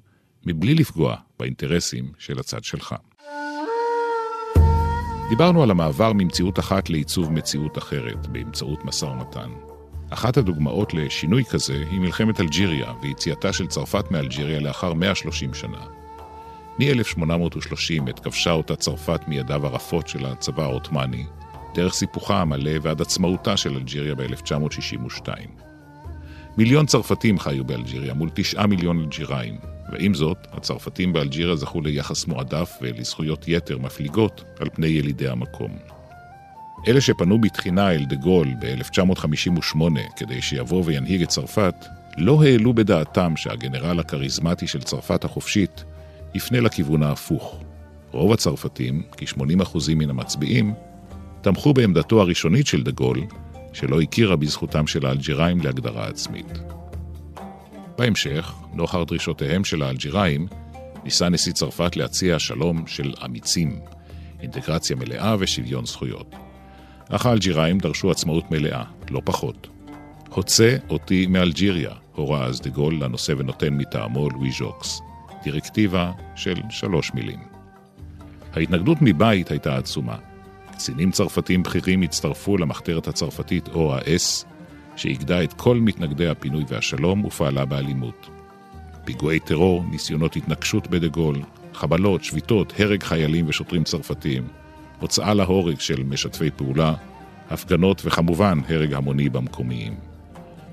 מבלי 0.46 0.74
לפגוע 0.74 1.16
באינטרסים 1.38 2.12
של 2.18 2.38
הצד 2.38 2.64
שלך. 2.64 2.94
דיברנו 5.30 5.62
על 5.62 5.70
המעבר 5.70 6.12
ממציאות 6.12 6.58
אחת 6.58 6.90
לעיצוב 6.90 7.32
מציאות 7.32 7.78
אחרת 7.78 8.26
באמצעות 8.26 8.84
משא 8.84 9.04
ומתן. 9.04 9.50
אחת 10.10 10.36
הדוגמאות 10.36 10.94
לשינוי 10.94 11.44
כזה 11.44 11.84
היא 11.90 12.00
מלחמת 12.00 12.40
אלג'יריה 12.40 12.92
ויציאתה 13.02 13.52
של 13.52 13.66
צרפת 13.66 14.10
מאלג'יריה 14.10 14.60
לאחר 14.60 14.94
130 14.94 15.54
שנה. 15.54 15.86
מ-1830 16.78 18.08
עת 18.08 18.18
כבשה 18.18 18.50
אותה 18.50 18.76
צרפת 18.76 19.20
מידיו 19.28 19.66
הרפות 19.66 20.08
של 20.08 20.26
הצבא 20.26 20.62
העות'מאני, 20.62 21.26
דרך 21.74 21.94
סיפוחה 21.94 22.40
המלא 22.40 22.72
ועד 22.82 23.00
עצמאותה 23.00 23.56
של 23.56 23.76
אלג'יריה 23.76 24.14
ב-1962. 24.14 25.69
מיליון 26.56 26.86
צרפתים 26.86 27.38
חיו 27.38 27.64
באלג'יריה 27.64 28.14
מול 28.14 28.30
תשעה 28.34 28.66
מיליון 28.66 28.98
אלג'יראים, 28.98 29.58
ועם 29.92 30.14
זאת, 30.14 30.38
הצרפתים 30.52 31.12
באלג'יריה 31.12 31.56
זכו 31.56 31.80
ליחס 31.80 32.26
מועדף 32.26 32.78
ולזכויות 32.82 33.44
יתר 33.48 33.78
מפליגות 33.78 34.44
על 34.60 34.68
פני 34.72 34.86
ילידי 34.86 35.28
המקום. 35.28 35.78
אלה 36.88 37.00
שפנו 37.00 37.40
בתחינה 37.40 37.92
אל 37.92 38.04
דה 38.04 38.16
גול 38.16 38.48
ב-1958 38.60 39.78
כדי 40.16 40.42
שיבוא 40.42 40.82
וינהיג 40.86 41.22
את 41.22 41.28
צרפת, 41.28 41.74
לא 42.18 42.42
העלו 42.42 42.74
בדעתם 42.74 43.36
שהגנרל 43.36 44.00
הכריזמטי 44.00 44.66
של 44.66 44.82
צרפת 44.82 45.24
החופשית 45.24 45.84
יפנה 46.34 46.60
לכיוון 46.60 47.02
ההפוך. 47.02 47.60
רוב 48.12 48.32
הצרפתים, 48.32 49.02
כ-80% 49.16 49.78
מן 49.96 50.10
המצביעים, 50.10 50.74
תמכו 51.40 51.74
בעמדתו 51.74 52.20
הראשונית 52.20 52.66
של 52.66 52.82
דה 52.82 52.90
גול, 52.90 53.20
שלא 53.72 54.00
הכירה 54.00 54.36
בזכותם 54.36 54.86
של 54.86 55.06
האלג'יראים 55.06 55.60
להגדרה 55.60 56.06
עצמית. 56.06 56.58
בהמשך, 57.98 58.54
נוכח 58.72 58.98
דרישותיהם 59.06 59.64
של 59.64 59.82
האלג'יראים, 59.82 60.46
ניסה 61.04 61.28
נשיא 61.28 61.52
צרפת 61.52 61.96
להציע 61.96 62.38
שלום 62.38 62.86
של 62.86 63.12
אמיצים, 63.24 63.80
אינטגרציה 64.40 64.96
מלאה 64.96 65.36
ושוויון 65.38 65.86
זכויות. 65.86 66.34
אך 67.08 67.26
האלג'יראים 67.26 67.78
דרשו 67.78 68.10
עצמאות 68.10 68.50
מלאה, 68.50 68.84
לא 69.10 69.22
פחות. 69.24 69.68
הוצא 70.28 70.76
אותי 70.90 71.26
מאלג'יריה, 71.26 71.90
הורה 72.14 72.44
אז 72.44 72.60
דה 72.60 72.70
גול 72.70 73.04
לנושא 73.04 73.32
ונותן 73.38 73.74
מטעמו 73.74 74.30
לואי 74.30 74.50
ז'וקס, 74.58 75.00
דירקטיבה 75.44 76.12
של 76.36 76.54
שלוש 76.70 77.14
מילים. 77.14 77.40
ההתנגדות 78.52 78.98
מבית 79.00 79.50
הייתה 79.50 79.76
עצומה. 79.76 80.29
קצינים 80.80 81.10
צרפתים 81.10 81.62
בכירים 81.62 82.02
הצטרפו 82.02 82.56
למחתרת 82.56 83.08
הצרפתית 83.08 83.68
OAS, 83.68 84.44
שאיגדה 84.96 85.44
את 85.44 85.52
כל 85.52 85.76
מתנגדי 85.76 86.28
הפינוי 86.28 86.64
והשלום 86.68 87.24
ופעלה 87.24 87.64
באלימות. 87.64 88.28
פיגועי 89.04 89.40
טרור, 89.40 89.84
ניסיונות 89.90 90.36
התנגשות 90.36 90.86
בדה 90.86 91.08
גול, 91.08 91.36
חבלות, 91.74 92.24
שביתות, 92.24 92.72
הרג 92.78 93.02
חיילים 93.02 93.44
ושוטרים 93.48 93.84
צרפתים, 93.84 94.48
הוצאה 95.00 95.34
להורג 95.34 95.80
של 95.80 96.02
משתפי 96.02 96.50
פעולה, 96.50 96.94
הפגנות 97.50 98.02
וכמובן 98.04 98.58
הרג 98.68 98.94
המוני 98.94 99.28
במקומיים. 99.28 99.94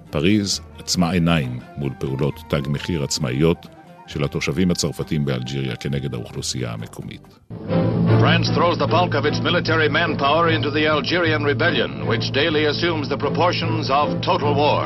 פריז 0.09 0.61
עצמה 0.79 1.11
עיניים 1.11 1.59
מול 1.77 1.91
פעולות 1.99 2.39
תג 2.49 2.61
מחיר 2.67 3.03
עצמאיות 3.03 3.67
של 4.06 4.24
התושבים 4.24 4.70
הצרפתים 4.70 5.24
באלג'יריה 5.24 5.76
כנגד 5.76 6.14
האוכלוסייה 6.14 6.72
המקומית. 6.72 7.22
France 8.22 8.48
throws 8.56 8.78
the 8.78 8.86
bulk 8.86 9.14
of 9.14 9.24
its 9.24 9.40
military 9.40 9.88
manpower 9.88 10.48
into 10.56 10.70
the 10.70 10.86
Algerian 10.86 11.42
rebellion, 11.42 12.06
which 12.06 12.30
daily 12.32 12.64
assumes 12.66 13.08
the 13.08 13.16
proportions 13.16 13.90
of 13.90 14.06
total 14.30 14.52
war. 14.54 14.84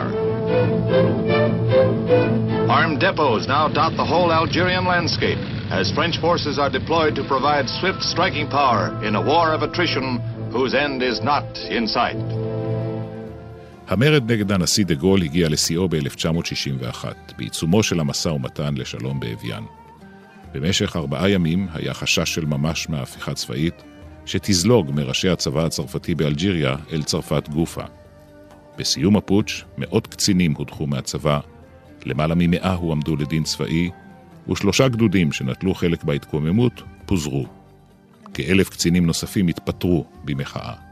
Armed 2.78 2.98
depots 3.04 3.46
now 3.46 3.64
dot 3.68 3.92
the 3.96 4.08
whole 4.12 4.30
Algerian 4.32 4.86
landscape 4.94 5.42
as 5.70 5.92
French 5.92 6.16
forces 6.26 6.58
are 6.58 6.70
deployed 6.70 7.14
to 7.16 7.24
provide 7.24 7.68
swift 7.68 8.02
striking 8.02 8.48
power 8.48 8.84
in 9.06 9.14
a 9.16 9.26
war 9.32 9.46
of 9.52 9.62
attrition 9.62 10.06
whose 10.50 10.72
end 10.74 11.02
is 11.02 11.20
not 11.20 11.46
in 11.76 11.86
sight. 11.86 12.39
המרד 13.91 14.31
נגד 14.31 14.51
הנשיא 14.51 14.85
דה 14.85 14.93
גול 14.93 15.23
הגיע 15.23 15.49
לשיאו 15.49 15.89
ב-1961, 15.89 17.05
בעיצומו 17.37 17.83
של 17.83 17.99
המשא 17.99 18.29
ומתן 18.29 18.75
לשלום 18.75 19.19
באביאן. 19.19 19.63
במשך 20.53 20.95
ארבעה 20.95 21.29
ימים 21.29 21.67
היה 21.73 21.93
חשש 21.93 22.33
של 22.33 22.45
ממש 22.45 22.89
מההפיכה 22.89 23.33
צבאית, 23.33 23.83
שתזלוג 24.25 24.91
מראשי 24.95 25.29
הצבא 25.29 25.65
הצרפתי 25.65 26.15
באלג'יריה 26.15 26.75
אל 26.91 27.03
צרפת 27.03 27.49
גופה. 27.49 27.83
בסיום 28.77 29.17
הפוטש, 29.17 29.63
מאות 29.77 30.07
קצינים 30.07 30.53
הודחו 30.53 30.87
מהצבא, 30.87 31.39
למעלה 32.05 32.35
ממאה 32.37 32.73
הועמדו 32.73 33.15
לדין 33.15 33.43
צבאי, 33.43 33.89
ושלושה 34.49 34.87
גדודים 34.87 35.31
שנטלו 35.31 35.73
חלק 35.73 36.03
בהתקוממות 36.03 36.81
פוזרו. 37.05 37.45
כאלף 38.33 38.69
קצינים 38.69 39.05
נוספים 39.05 39.47
התפטרו 39.47 40.05
במחאה. 40.23 40.90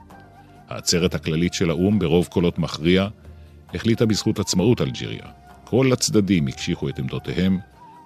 העצרת 0.70 1.16
הכללית 1.16 1.54
של 1.54 1.70
האו"ם, 1.70 2.00
ברוב 2.00 2.28
קולות 2.28 2.60
מכריע, 2.60 3.08
החליטה 3.74 4.06
בזכות 4.06 4.40
עצמאות 4.40 4.82
אלג'יריה. 4.82 5.26
כל 5.64 5.94
הצדדים 5.94 6.48
הקשיחו 6.48 6.90
את 6.90 7.00
עמדותיהם, 7.00 7.60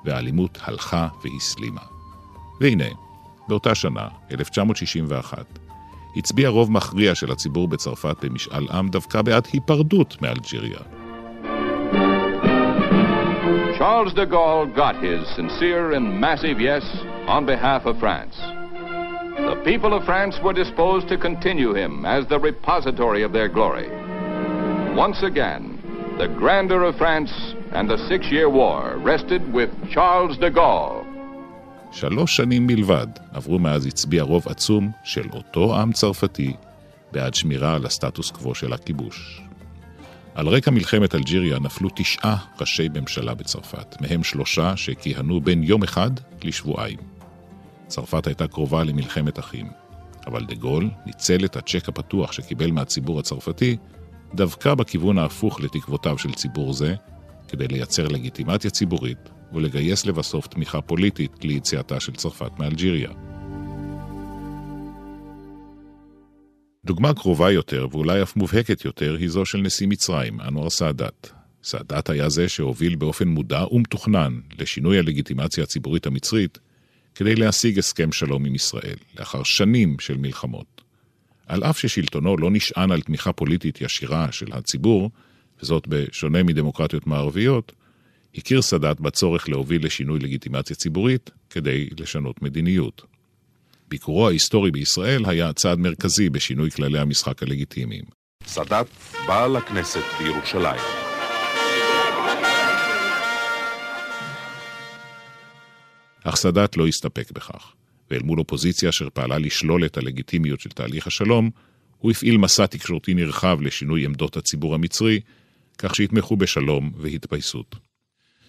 והאלימות 0.05 0.57
הלכה 0.61 1.07
והסלימה. 1.23 1.81
והנה, 2.61 2.87
באותה 3.47 3.75
שנה, 3.75 4.07
1961, 4.31 5.45
הצביע 6.15 6.49
רוב 6.49 6.71
מכריע 6.71 7.15
של 7.15 7.31
הציבור 7.31 7.67
בצרפת 7.67 8.25
במשאל 8.25 8.67
עם 8.71 8.89
דווקא 8.89 9.21
בעד 9.21 9.47
היפרדות 9.53 10.21
מאלג'יריה. 10.21 10.79
Charles 13.79 14.13
de 14.13 14.25
Gaulle 14.25 14.67
got 14.73 14.95
his 14.95 15.27
sincere 15.35 15.91
and 15.91 16.05
massive 16.21 16.59
yes 16.61 16.85
on 17.27 17.45
behalf 17.45 17.85
of 17.85 17.99
France. 17.99 18.52
The 19.35 19.55
people 19.65 19.93
of 19.97 20.05
France 20.05 20.35
were 20.43 20.53
disposed 20.53 21.07
to 21.09 21.17
continue 21.17 21.73
him 21.73 22.05
as 22.05 22.27
the 22.27 22.39
repository 22.39 23.23
of 23.23 23.33
their 23.33 23.47
glory. 23.47 23.89
Once 24.95 25.23
again, 25.23 25.63
the 26.19 26.27
grandeur 26.27 26.83
of 26.83 26.95
France 26.97 27.31
and 27.71 27.89
the 27.89 27.97
Six-Year 28.09 28.47
War 28.47 28.97
rested 29.11 29.41
with 29.51 29.71
Charles 29.91 30.37
de 30.37 30.49
Gaulle. 30.51 31.05
שלוש 31.91 32.35
שנים 32.35 32.67
בלבד 32.67 33.07
עברו 33.33 33.59
מאז 33.59 33.85
הצביע 33.85 34.23
רוב 34.23 34.47
עצום 34.47 34.91
של 35.03 35.29
אותו 35.33 35.75
עם 35.75 35.91
צרפתי 35.91 36.53
בעד 37.11 37.33
שמירה 37.33 37.75
על 37.75 37.85
הסטטוס 37.85 38.31
קוו 38.31 38.55
של 38.55 38.73
הכיבוש. 38.73 39.41
על 40.35 40.47
רקע 40.47 40.71
מלחמת 40.71 41.15
אלג'יריה 41.15 41.59
נפלו 41.59 41.89
תשעה 41.95 42.37
ראשי 42.59 42.89
ממשלה 42.93 43.33
בצרפת, 43.33 44.01
מהם 44.01 44.23
שלושה 44.23 44.77
שכיהנו 44.77 45.41
בין 45.41 45.63
יום 45.63 45.83
אחד 45.83 46.11
לשבועיים. 46.43 47.12
צרפת 47.93 48.27
הייתה 48.27 48.47
קרובה 48.47 48.83
למלחמת 48.83 49.39
אחים, 49.39 49.67
אבל 50.27 50.45
דה 50.45 50.55
גול 50.55 50.89
ניצל 51.05 51.45
את 51.45 51.55
הצ'ק 51.55 51.89
הפתוח 51.89 52.31
שקיבל 52.31 52.71
מהציבור 52.71 53.19
הצרפתי 53.19 53.77
דווקא 54.35 54.73
בכיוון 54.75 55.17
ההפוך 55.17 55.61
לתקוותיו 55.61 56.17
של 56.17 56.33
ציבור 56.33 56.73
זה, 56.73 56.95
כדי 57.47 57.67
לייצר 57.67 58.07
לגיטימציה 58.07 58.71
ציבורית 58.71 59.29
ולגייס 59.53 60.05
לבסוף 60.05 60.47
תמיכה 60.47 60.81
פוליטית 60.81 61.45
ליציאתה 61.45 61.99
של 61.99 62.13
צרפת 62.13 62.59
מאלג'יריה. 62.59 63.09
דוגמה 66.85 67.13
קרובה 67.13 67.51
יותר, 67.51 67.87
ואולי 67.91 68.23
אף 68.23 68.35
מובהקת 68.35 68.85
יותר, 68.85 69.15
היא 69.19 69.29
זו 69.29 69.45
של 69.45 69.57
נשיא 69.57 69.87
מצרים, 69.87 70.41
אנואר 70.41 70.69
סאדאת. 70.69 71.29
סאדאת 71.63 72.09
היה 72.09 72.29
זה 72.29 72.49
שהוביל 72.49 72.95
באופן 72.95 73.27
מודע 73.27 73.63
ומתוכנן 73.71 74.39
לשינוי 74.59 74.99
הלגיטימציה 74.99 75.63
הציבורית 75.63 76.07
המצרית, 76.07 76.59
כדי 77.15 77.35
להשיג 77.35 77.79
הסכם 77.79 78.11
שלום 78.11 78.45
עם 78.45 78.55
ישראל, 78.55 78.95
לאחר 79.19 79.43
שנים 79.43 79.99
של 79.99 80.17
מלחמות. 80.17 80.81
על 81.47 81.63
אף 81.63 81.79
ששלטונו 81.79 82.37
לא 82.37 82.51
נשען 82.51 82.91
על 82.91 83.01
תמיכה 83.01 83.33
פוליטית 83.33 83.81
ישירה 83.81 84.31
של 84.31 84.53
הציבור, 84.53 85.09
וזאת 85.61 85.87
בשונה 85.87 86.43
מדמוקרטיות 86.43 87.07
מערביות, 87.07 87.71
הכיר 88.35 88.61
סאדאת 88.61 88.99
בצורך 89.01 89.49
להוביל 89.49 89.85
לשינוי 89.85 90.19
לגיטימציה 90.19 90.75
ציבורית 90.75 91.29
כדי 91.49 91.89
לשנות 91.99 92.41
מדיניות. 92.41 93.01
ביקורו 93.87 94.27
ההיסטורי 94.27 94.71
בישראל 94.71 95.23
היה 95.25 95.53
צעד 95.53 95.79
מרכזי 95.79 96.29
בשינוי 96.29 96.71
כללי 96.71 96.99
המשחק 96.99 97.43
הלגיטימיים. 97.43 98.03
סאדאת 98.45 98.87
בא 99.27 99.47
לכנסת 99.47 100.03
בירושלים. 100.19 101.12
אך 106.23 106.35
סאדאת 106.35 106.77
לא 106.77 106.87
הסתפק 106.87 107.31
בכך, 107.31 107.73
ואל 108.11 108.23
מול 108.23 108.39
אופוזיציה 108.39 108.89
אשר 108.89 109.09
פעלה 109.13 109.37
לשלול 109.37 109.85
את 109.85 109.97
הלגיטימיות 109.97 110.59
של 110.59 110.69
תהליך 110.69 111.07
השלום, 111.07 111.49
הוא 111.97 112.11
הפעיל 112.11 112.37
מסע 112.37 112.65
תקשורתי 112.65 113.13
נרחב 113.13 113.57
לשינוי 113.61 114.05
עמדות 114.05 114.37
הציבור 114.37 114.75
המצרי, 114.75 115.19
כך 115.77 115.95
שיתמכו 115.95 116.37
בשלום 116.37 116.91
והתפייסות. 116.97 117.75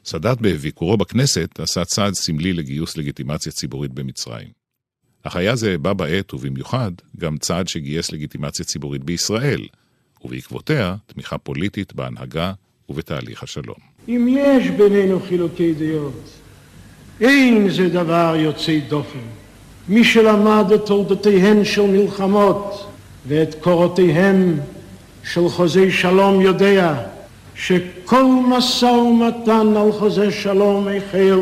סאדאת 0.04 0.40
בביקורו 0.40 0.96
בכנסת 0.96 1.60
עשה 1.60 1.84
צעד 1.84 2.14
סמלי 2.14 2.52
לגיוס 2.52 2.96
לגיטימציה 2.96 3.52
ציבורית 3.52 3.92
במצרים. 3.92 4.48
אך 5.22 5.37
היה 5.37 5.56
זה 5.56 5.78
בה 5.78 5.94
בעת, 5.94 6.34
ובמיוחד, 6.34 6.92
גם 7.16 7.37
צעד 7.37 7.68
שגייס 7.68 8.12
לגיטימציה 8.12 8.64
ציבורית 8.64 9.04
בישראל, 9.04 9.66
ובעקבותיה 10.24 10.96
תמיכה 11.06 11.38
פוליטית 11.38 11.94
בהנהגה 11.94 12.52
ובתהליך 12.88 13.42
השלום. 13.42 13.76
אם 14.08 14.26
יש 14.30 14.70
בינינו 14.70 15.20
חילוקי 15.20 15.74
דעות, 15.74 16.43
אין 17.20 17.70
זה 17.70 17.88
דבר 17.88 18.35
יוצא 18.38 18.79
דופן. 18.88 19.18
מי 19.88 20.05
שלמד 20.05 20.72
את 20.74 20.87
תולדותיהן 20.87 21.64
של 21.64 21.83
מלחמות 21.83 22.87
ואת 23.29 23.55
קורותיהם 23.61 24.57
של 25.33 25.48
חוזי 25.48 25.90
שלום 25.90 26.40
יודע 26.40 27.05
שכל 27.55 28.24
משא 28.48 28.85
ומתן 28.85 29.77
על 29.77 29.92
חוזה 29.92 30.31
שלום 30.31 30.88
החל 30.88 31.40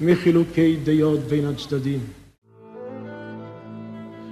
מחילוקי 0.00 0.76
דעות 0.84 1.20
בין 1.20 1.46
הצדדים. 1.46 2.00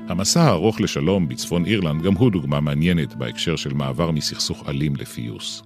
המסע 0.08 0.42
הארוך 0.42 0.80
לשלום 0.80 1.28
בצפון 1.28 1.64
אירלנד 1.64 2.02
גם 2.02 2.14
הוא 2.14 2.30
דוגמה 2.30 2.60
מעניינת 2.60 3.14
בהקשר 3.14 3.56
של 3.56 3.74
מעבר 3.74 4.10
מסכסוך 4.10 4.68
אלים 4.68 4.96
לפיוס. 4.96 5.62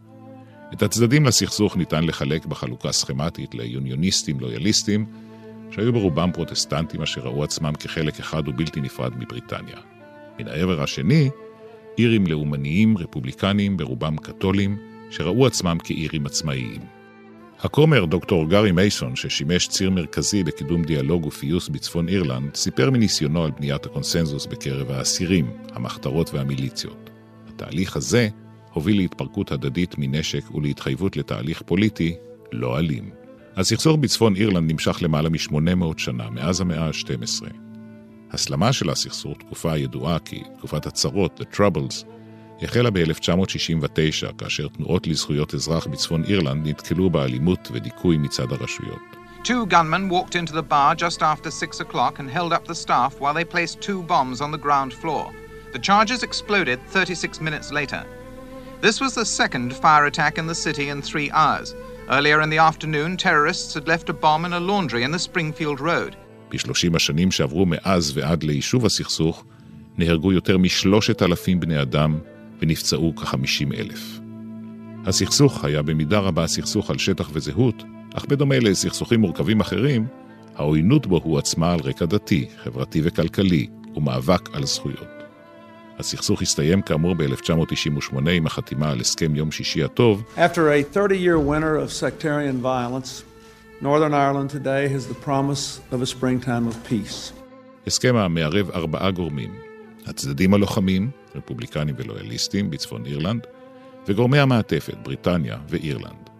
את 0.72 0.82
הצדדים 0.82 1.24
לסכסוך 1.24 1.76
ניתן 1.76 2.04
לחלק 2.04 2.46
בחלוקה 2.46 2.92
סכמטית 2.92 3.54
ליוניוניסטים 3.54 4.40
לויאליסטים, 4.40 5.06
שהיו 5.70 5.92
ברובם 5.92 6.30
פרוטסטנטים 6.32 7.02
אשר 7.02 7.20
ראו 7.20 7.44
עצמם 7.44 7.72
כחלק 7.74 8.20
אחד 8.20 8.48
ובלתי 8.48 8.80
נפרד 8.80 9.12
מבריטניה. 9.18 9.76
מן 10.38 10.48
העבר 10.48 10.82
השני, 10.82 11.30
אירים 11.98 12.26
לאומניים, 12.26 12.98
רפובליקנים, 12.98 13.76
ברובם 13.76 14.16
קתולים, 14.16 14.78
שראו 15.10 15.46
עצמם 15.46 15.78
כאירים 15.84 16.26
עצמאיים. 16.26 16.80
הכומר 17.60 18.04
דוקטור 18.04 18.48
גארי 18.48 18.72
מייסון, 18.72 19.16
ששימש 19.16 19.68
ציר 19.68 19.90
מרכזי 19.90 20.44
בקידום 20.44 20.84
דיאלוג 20.84 21.26
ופיוס 21.26 21.68
בצפון 21.68 22.08
אירלנד, 22.08 22.54
סיפר 22.54 22.90
מניסיונו 22.90 23.44
על 23.44 23.50
בניית 23.50 23.86
הקונסנזוס 23.86 24.46
בקרב 24.46 24.90
האסירים, 24.90 25.50
המחתרות 25.72 26.34
והמיליציות. 26.34 27.10
התהליך 27.48 27.96
הזה 27.96 28.28
הוביל 28.76 28.96
להתפרקות 28.96 29.52
הדדית 29.52 29.94
מנשק 29.98 30.54
ולהתחייבות 30.54 31.16
לתהליך 31.16 31.62
פוליטי 31.62 32.14
לא 32.52 32.78
אלים. 32.78 33.10
הסכסוך 33.56 33.96
בצפון 33.96 34.36
אירלנד 34.36 34.72
נמשך 34.72 34.98
למעלה 35.02 35.28
מ-800 35.28 35.84
שנה, 35.96 36.30
מאז 36.30 36.60
המאה 36.60 36.86
ה-12. 36.86 37.46
הסלמה 38.32 38.72
של 38.72 38.90
הסכסוך, 38.90 39.38
תקופה 39.38 39.72
הידועה 39.72 40.18
כתקופת 40.18 40.86
הצרות, 40.86 41.40
The 41.40 41.56
Troubles, 41.56 42.04
החלה 42.62 42.90
ב-1969, 42.90 44.32
כאשר 44.38 44.68
תנועות 44.68 45.06
לזכויות 45.06 45.54
אזרח 45.54 45.86
בצפון 45.86 46.24
אירלנד 46.24 46.68
נתקלו 46.68 47.10
באלימות 47.10 47.68
ודיכוי 47.72 48.16
מצד 48.16 48.52
הרשויות. 48.52 49.16
Two 49.44 49.66
gunmen 49.66 50.10
walked 50.10 50.34
into 50.34 50.52
the 50.52 50.68
bar 50.72 50.94
just 50.94 51.22
after 51.22 51.50
six 51.50 51.80
o'clock 51.80 52.18
and 52.18 52.28
held 52.28 52.52
up 52.52 52.64
the 52.66 52.74
staff 52.74 53.20
while 53.20 53.34
they 53.34 53.44
placed 53.54 53.80
two 53.80 54.02
bombs 54.02 54.40
on 54.40 54.50
the 54.50 54.62
ground 54.66 54.92
floor. 54.92 55.24
The 55.72 55.78
charges 55.78 56.22
exploded 56.22 56.78
36 56.90 57.40
minutes 57.40 57.72
later. 57.72 58.04
This 58.82 59.00
was 59.00 59.14
the 59.14 59.24
second 59.24 59.74
fire 59.74 60.06
attack 60.06 60.36
in 60.38 60.46
the 60.46 60.54
city 60.54 60.90
in 60.90 61.00
three 61.00 61.30
hours. 61.30 61.74
Earlier 62.08 62.40
in 62.42 62.50
the 62.50 62.58
afternoon, 62.58 63.16
terrorists 63.16 63.74
had 63.74 63.88
left 63.88 64.10
a 64.10 64.12
bomb 64.12 64.44
in 64.44 64.52
a 64.52 64.60
laundry 64.60 65.02
in 65.02 65.12
the 65.12 65.18
Springfield 65.18 65.80
Road. 65.80 66.16
בשלושים 66.50 66.94
השנים 66.94 67.30
שעברו 67.30 67.66
מאז 67.66 68.12
ועד 68.14 68.42
ליישוב 68.42 68.86
הסכסוך, 68.86 69.44
נהרגו 69.98 70.32
יותר 70.32 70.58
משלושת 70.58 71.22
אלפים 71.22 71.60
בני 71.60 71.82
אדם 71.82 72.18
ונפצעו 72.60 73.16
כחמישים 73.16 73.72
אלף. 73.72 74.18
הסכסוך 75.06 75.64
היה 75.64 75.82
במידה 75.82 76.18
רבה 76.18 76.46
סכסוך 76.46 76.90
על 76.90 76.98
שטח 76.98 77.30
וזהות, 77.32 77.82
אך 78.14 78.24
בדומה 78.24 78.58
לסכסוכים 78.58 79.20
מורכבים 79.20 79.60
אחרים, 79.60 80.06
העוינות 80.54 81.06
בו 81.06 81.20
הוא 81.24 81.38
עצמה 81.38 81.72
על 81.72 81.80
רקע 81.80 82.04
דתי, 82.04 82.46
חברתי 82.64 83.00
וכלכלי, 83.04 83.66
ומאבק 83.94 84.48
על 84.52 84.66
זכויות. 84.66 85.15
הסכסוך 85.98 86.42
הסתיים 86.42 86.82
כאמור 86.82 87.14
ב-1998 87.14 88.30
עם 88.30 88.46
החתימה 88.46 88.90
על 88.90 89.00
הסכם 89.00 89.36
יום 89.36 89.50
שישי 89.50 89.84
הטוב. 89.84 90.24
After 90.36 90.70
a 90.70 90.96
30-year 90.96 91.38
winter 91.38 91.76
of 91.76 91.92
sectarian 91.92 92.62
violence, 92.62 93.24
Northern 93.80 94.14
Ireland 94.14 94.50
today 94.50 94.88
has 94.88 95.06
the 95.06 95.18
promise 95.26 95.80
of 95.92 96.02
a 96.02 96.06
springtime 96.06 96.66
of 96.68 96.90
peace. 96.90 97.32
הסכם 97.86 98.16
המערב 98.16 98.70
ארבעה 98.70 99.10
גורמים, 99.10 99.54
הצדדים 100.06 100.54
הלוחמים, 100.54 101.10
רפובליקנים 101.34 101.94
ולויאליסטים 101.98 102.70
בצפון 102.70 103.06
אירלנד, 103.06 103.46
וגורמי 104.08 104.38
המעטפת, 104.38 104.94
בריטניה 105.02 105.56
ואירלנד. 105.68 106.30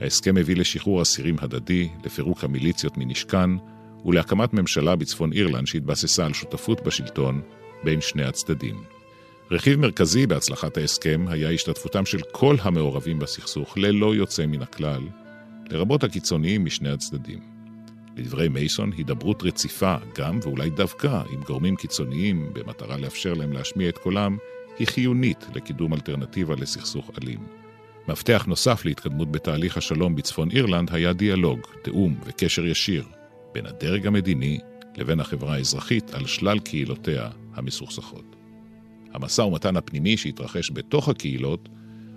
ההסכם 0.00 0.36
הביא 0.36 0.56
לשחרור 0.56 1.02
אסירים 1.02 1.36
הדדי, 1.40 1.88
לפירוק 2.04 2.44
המיליציות 2.44 2.98
מנשקן 2.98 3.56
ולהקמת 4.04 4.54
ממשלה 4.54 4.96
בצפון 4.96 5.32
אירלנד 5.32 5.66
שהתבססה 5.66 6.26
על 6.26 6.32
שותפות 6.32 6.80
בשלטון 6.84 7.40
בין 7.84 8.00
שני 8.00 8.24
הצדדים. 8.24 8.82
רכיב 9.50 9.80
מרכזי 9.80 10.26
בהצלחת 10.26 10.76
ההסכם 10.76 11.24
היה 11.28 11.50
השתתפותם 11.50 12.06
של 12.06 12.20
כל 12.32 12.56
המעורבים 12.62 13.18
בסכסוך 13.18 13.78
ללא 13.78 14.14
יוצא 14.14 14.46
מן 14.46 14.62
הכלל, 14.62 15.02
לרבות 15.70 16.04
הקיצוניים 16.04 16.64
משני 16.64 16.90
הצדדים. 16.90 17.38
לדברי 18.16 18.48
מייסון, 18.48 18.92
הידברות 18.96 19.42
רציפה, 19.42 19.94
גם 20.18 20.38
ואולי 20.42 20.70
דווקא 20.70 21.22
עם 21.30 21.42
גורמים 21.42 21.76
קיצוניים 21.76 22.50
במטרה 22.52 22.96
לאפשר 22.96 23.34
להם 23.34 23.52
להשמיע 23.52 23.88
את 23.88 23.98
קולם, 23.98 24.36
היא 24.78 24.86
חיונית 24.86 25.46
לקידום 25.54 25.94
אלטרנטיבה 25.94 26.54
לסכסוך 26.54 27.10
אלים. 27.22 27.46
מפתח 28.08 28.44
נוסף 28.48 28.84
להתקדמות 28.84 29.32
בתהליך 29.32 29.76
השלום 29.76 30.16
בצפון 30.16 30.50
אירלנד 30.50 30.94
היה 30.94 31.12
דיאלוג, 31.12 31.60
תיאום 31.82 32.20
וקשר 32.26 32.66
ישיר 32.66 33.04
בין 33.52 33.66
הדרג 33.66 34.06
המדיני 34.06 34.58
לבין 34.96 35.20
החברה 35.20 35.54
האזרחית 35.54 36.10
על 36.14 36.26
שלל 36.26 36.58
קהילותיה 36.58 37.28
המסוכסכות. 37.54 38.36
המשא 39.12 39.42
ומתן 39.42 39.76
הפנימי 39.76 40.16
שהתרחש 40.16 40.70
בתוך 40.74 41.08
הקהילות 41.08 41.68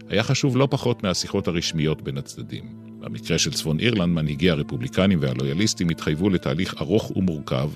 היה 0.10 0.24
חשוב 0.24 0.58
לא 0.58 0.68
פחות 0.72 1.04
מהשיחות 1.04 1.48
הרשמיות 1.48 2.02
בין 2.02 2.18
הצדדים. 2.18 2.64
במקרה 3.00 3.38
של 3.38 3.54
צפון 3.54 3.80
אירלנד, 3.80 4.14
מנהיגי 4.14 4.50
הרפובליקנים 4.50 5.20
והלויאליסטים 5.22 5.90
התחייבו 5.90 6.30
לתהליך 6.30 6.76
ארוך 6.82 7.18
ומורכב 7.18 7.70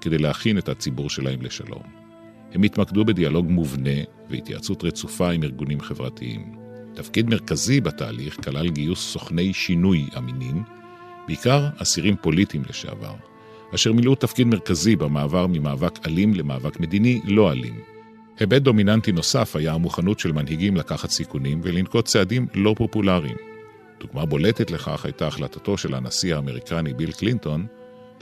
כדי 0.00 0.18
להכין 0.18 0.58
את 0.58 0.68
הציבור 0.68 1.10
שלהם 1.10 1.42
לשלום. 1.42 1.82
הם 2.52 2.62
התמקדו 2.62 3.04
בדיאלוג 3.04 3.50
מובנה 3.50 4.00
והתייעצות 4.30 4.84
רצופה 4.84 5.30
עם 5.30 5.42
ארגונים 5.42 5.80
חברתיים. 5.80 6.54
תפקיד 6.94 7.30
מרכזי 7.30 7.80
בתהליך 7.80 8.44
כלל 8.44 8.70
גיוס 8.70 9.12
סוכני 9.12 9.52
שינוי 9.52 10.06
אמינים, 10.18 10.62
בעיקר 11.26 11.68
אסירים 11.76 12.16
פוליטיים 12.20 12.62
לשעבר, 12.68 13.14
אשר 13.74 13.92
מילאו 13.92 14.14
תפקיד 14.14 14.46
מרכזי 14.46 14.96
במעבר 14.96 15.46
ממאבק 15.46 16.06
אלים 16.06 16.34
למאבק 16.34 16.80
מדיני 16.80 17.20
לא 17.24 17.52
אלים. 17.52 17.80
היבט 18.38 18.62
דומיננטי 18.62 19.12
נוסף 19.12 19.56
היה 19.56 19.72
המוכנות 19.72 20.18
של 20.18 20.32
מנהיגים 20.32 20.76
לקחת 20.76 21.10
סיכונים 21.10 21.60
ולנקוט 21.64 22.04
צעדים 22.04 22.46
לא 22.54 22.74
פופולריים. 22.78 23.36
דוגמה 24.00 24.26
בולטת 24.26 24.70
לכך 24.70 25.04
הייתה 25.04 25.26
החלטתו 25.26 25.78
של 25.78 25.94
הנשיא 25.94 26.34
האמריקני 26.34 26.94
ביל 26.94 27.12
קלינטון 27.12 27.66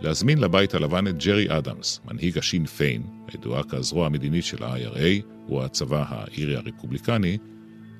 להזמין 0.00 0.38
לבית 0.38 0.74
הלבן 0.74 1.06
את 1.06 1.24
ג'רי 1.24 1.58
אדמס, 1.58 2.00
מנהיג 2.04 2.38
השין 2.38 2.66
פיין, 2.66 3.02
הידועה 3.32 3.62
כזרוע 3.62 4.06
המדינית 4.06 4.44
של 4.44 4.64
ה-IRA, 4.64 5.24
הוא 5.46 5.62
הצבא 5.62 6.04
האירי 6.08 6.56
הרפובליקני, 6.56 7.38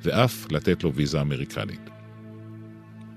ואף 0.03 0.53
לתת 0.53 0.85
לו 0.85 0.95
ויזה 0.95 1.21
אמריקנית. 1.21 1.91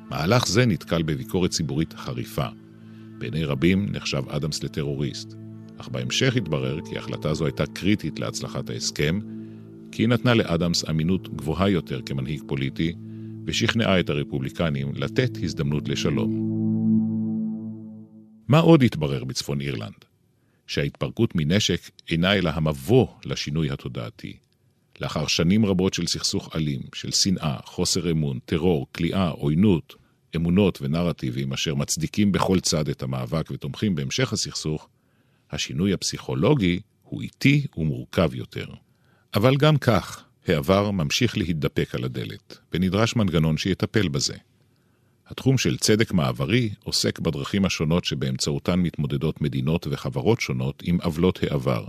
מהלך 0.09 0.47
זה 0.47 0.65
נתקל 0.65 1.03
בביקורת 1.03 1.51
ציבורית 1.51 1.93
חריפה. 1.93 2.47
בעיני 3.21 3.45
רבים 3.45 3.85
נחשב 3.91 4.23
אדמס 4.29 4.63
לטרוריסט, 4.63 5.35
אך 5.77 5.87
בהמשך 5.87 6.35
התברר 6.35 6.79
כי 6.89 6.97
החלטה 6.97 7.33
זו 7.33 7.45
הייתה 7.45 7.65
קריטית 7.65 8.19
להצלחת 8.19 8.69
ההסכם, 8.69 9.19
כי 9.91 10.03
היא 10.03 10.09
נתנה 10.09 10.33
לאדמס 10.33 10.89
אמינות 10.89 11.35
גבוהה 11.35 11.69
יותר 11.69 12.01
כמנהיג 12.05 12.41
פוליטי, 12.47 12.93
ושכנעה 13.45 13.99
את 13.99 14.09
הרפובליקנים 14.09 14.91
לתת 14.95 15.37
הזדמנות 15.43 15.89
לשלום. 15.89 16.51
מה 18.47 18.59
עוד 18.59 18.83
התברר 18.83 19.23
בצפון 19.23 19.61
אירלנד? 19.61 20.05
שההתפרקות 20.67 21.35
מנשק 21.35 21.89
אינה 22.09 22.33
אלא 22.33 22.49
המבוא 22.49 23.07
לשינוי 23.25 23.71
התודעתי. 23.71 24.33
לאחר 25.01 25.27
שנים 25.27 25.65
רבות 25.65 25.93
של 25.93 26.07
סכסוך 26.07 26.55
אלים, 26.55 26.81
של 26.95 27.11
שנאה, 27.11 27.57
חוסר 27.65 28.11
אמון, 28.11 28.39
טרור, 28.45 28.87
כליאה, 28.95 29.29
עוינות, 29.29 29.95
אמונות 30.35 30.81
ונרטיבים 30.81 31.53
אשר 31.53 31.75
מצדיקים 31.75 32.31
בכל 32.31 32.59
צד 32.59 32.89
את 32.89 33.03
המאבק 33.03 33.51
ותומכים 33.51 33.95
בהמשך 33.95 34.33
הסכסוך, 34.33 34.89
השינוי 35.51 35.93
הפסיכולוגי 35.93 36.79
הוא 37.03 37.21
איטי 37.21 37.67
ומורכב 37.77 38.35
יותר. 38.35 38.67
אבל 39.33 39.57
גם 39.57 39.77
כך, 39.77 40.23
העבר 40.47 40.91
ממשיך 40.91 41.37
להידפק 41.37 41.95
על 41.95 42.03
הדלת, 42.03 42.57
ונדרש 42.73 43.15
מנגנון 43.15 43.57
שיטפל 43.57 44.07
בזה. 44.07 44.35
התחום 45.27 45.57
של 45.57 45.77
צדק 45.77 46.13
מעברי 46.13 46.69
עוסק 46.83 47.19
בדרכים 47.19 47.65
השונות 47.65 48.05
שבאמצעותן 48.05 48.79
מתמודדות 48.79 49.41
מדינות 49.41 49.87
וחברות 49.89 50.41
שונות 50.41 50.83
עם 50.85 50.97
עוולות 51.01 51.39
העבר, 51.43 51.85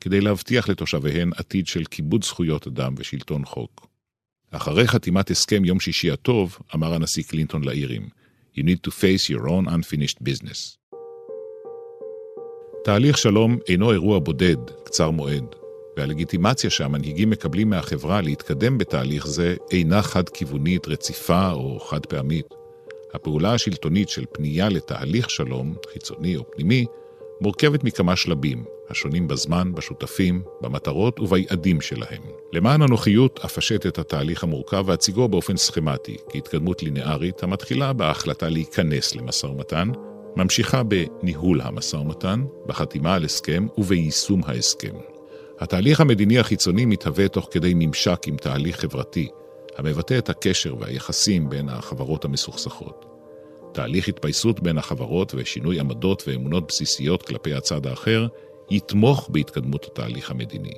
כדי 0.00 0.20
להבטיח 0.20 0.68
לתושביהן 0.68 1.30
עתיד 1.36 1.66
של 1.66 1.84
כיבוד 1.84 2.24
זכויות 2.24 2.66
אדם 2.66 2.94
ושלטון 2.98 3.44
חוק. 3.44 3.91
אחרי 4.52 4.88
חתימת 4.88 5.30
הסכם 5.30 5.64
יום 5.64 5.80
שישי 5.80 6.10
הטוב, 6.10 6.58
אמר 6.74 6.94
הנשיא 6.94 7.22
קלינטון 7.22 7.64
לאירים, 7.64 8.08
You 8.56 8.60
need 8.60 8.86
to 8.86 8.90
face 8.90 9.34
your 9.34 9.48
own 9.48 9.66
unfinished 9.66 10.18
business. 10.28 10.76
תהליך 12.84 13.18
שלום 13.18 13.58
אינו 13.68 13.92
אירוע 13.92 14.18
בודד, 14.18 14.56
קצר 14.84 15.10
מועד, 15.10 15.44
והלגיטימציה 15.96 16.70
שהמנהיגים 16.70 17.30
מקבלים 17.30 17.70
מהחברה 17.70 18.20
להתקדם 18.20 18.78
בתהליך 18.78 19.26
זה 19.26 19.56
אינה 19.70 20.02
חד-כיוונית, 20.02 20.88
רציפה 20.88 21.50
או 21.52 21.80
חד-פעמית. 21.80 22.46
הפעולה 23.14 23.54
השלטונית 23.54 24.08
של 24.08 24.24
פנייה 24.32 24.68
לתהליך 24.68 25.30
שלום, 25.30 25.74
חיצוני 25.92 26.36
או 26.36 26.50
פנימי, 26.50 26.86
מורכבת 27.40 27.84
מכמה 27.84 28.16
שלבים, 28.16 28.64
השונים 28.90 29.28
בזמן, 29.28 29.72
בשותפים, 29.74 30.42
במטרות 30.60 31.20
וביעדים 31.20 31.80
שלהם. 31.80 32.22
למען 32.52 32.82
הנוחיות 32.82 33.40
אפשט 33.44 33.86
את 33.86 33.98
התהליך 33.98 34.42
המורכב 34.42 34.84
ואציגו 34.86 35.28
באופן 35.28 35.56
סכמטי, 35.56 36.16
כהתקדמות 36.28 36.82
לינארית 36.82 37.42
המתחילה 37.42 37.92
בהחלטה 37.92 38.48
להיכנס 38.48 39.14
למשא 39.14 39.46
ומתן, 39.46 39.88
ממשיכה 40.36 40.82
בניהול 40.82 41.60
המשא 41.60 41.96
ומתן, 41.96 42.44
בחתימה 42.66 43.14
על 43.14 43.24
הסכם 43.24 43.66
וביישום 43.78 44.40
ההסכם. 44.46 44.94
התהליך 45.60 46.00
המדיני 46.00 46.38
החיצוני 46.38 46.84
מתהווה 46.84 47.28
תוך 47.28 47.48
כדי 47.50 47.72
ממשק 47.74 48.22
עם 48.26 48.36
תהליך 48.36 48.80
חברתי, 48.80 49.28
המבטא 49.76 50.18
את 50.18 50.28
הקשר 50.28 50.74
והיחסים 50.80 51.48
בין 51.48 51.68
החברות 51.68 52.24
המסוכסכות. 52.24 53.11
תהליך 53.72 54.08
התפייסות 54.08 54.60
בין 54.60 54.78
החברות 54.78 55.34
ושינוי 55.36 55.80
עמדות 55.80 56.22
ואמונות 56.26 56.66
בסיסיות 56.68 57.22
כלפי 57.22 57.54
הצד 57.54 57.86
האחר 57.86 58.26
יתמוך 58.70 59.28
בהתקדמות 59.32 59.84
התהליך 59.84 60.30
המדיני. 60.30 60.74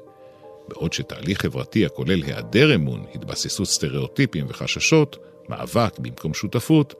בעוד 0.68 0.92
שתהליך 0.92 1.42
חברתי 1.42 1.86
הכולל 1.86 2.22
היעדר 2.22 2.74
אמון, 2.74 3.04
התבססות 3.14 3.66
סטריאוטיפים 3.66 4.46
וחששות, 4.48 5.16
מאבק 5.48 5.98
במקום 5.98 6.34
שותפות, 6.34 6.94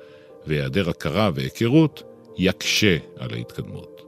והיעדר 0.47 0.91
הכרה 0.91 1.31
והיכרות, 1.35 2.03
יקשה 2.37 2.97
על 3.19 3.35
ההתקדמות. 3.35 4.03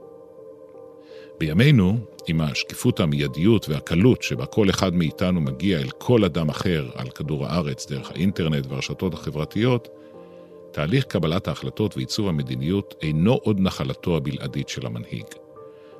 בימינו, 1.39 1.97
עם 2.27 2.41
השקיפות 2.41 2.99
המיידיות 2.99 3.69
והקלות 3.69 4.23
שבה 4.23 4.45
כל 4.45 4.69
אחד 4.69 4.93
מאיתנו 4.93 5.41
מגיע 5.41 5.79
אל 5.79 5.89
כל 5.97 6.23
אדם 6.23 6.49
אחר 6.49 6.89
על 6.95 7.09
כדור 7.09 7.45
הארץ 7.45 7.91
דרך 7.91 8.11
האינטרנט 8.11 8.65
והרשתות 8.69 9.13
החברתיות, 9.13 9.87
תהליך 10.77 11.03
קבלת 11.03 11.47
ההחלטות 11.47 11.97
ועיצוב 11.97 12.27
המדיניות 12.27 12.95
אינו 13.01 13.33
עוד 13.33 13.59
נחלתו 13.59 14.17
הבלעדית 14.17 14.69
של 14.69 14.85
המנהיג. 14.85 15.25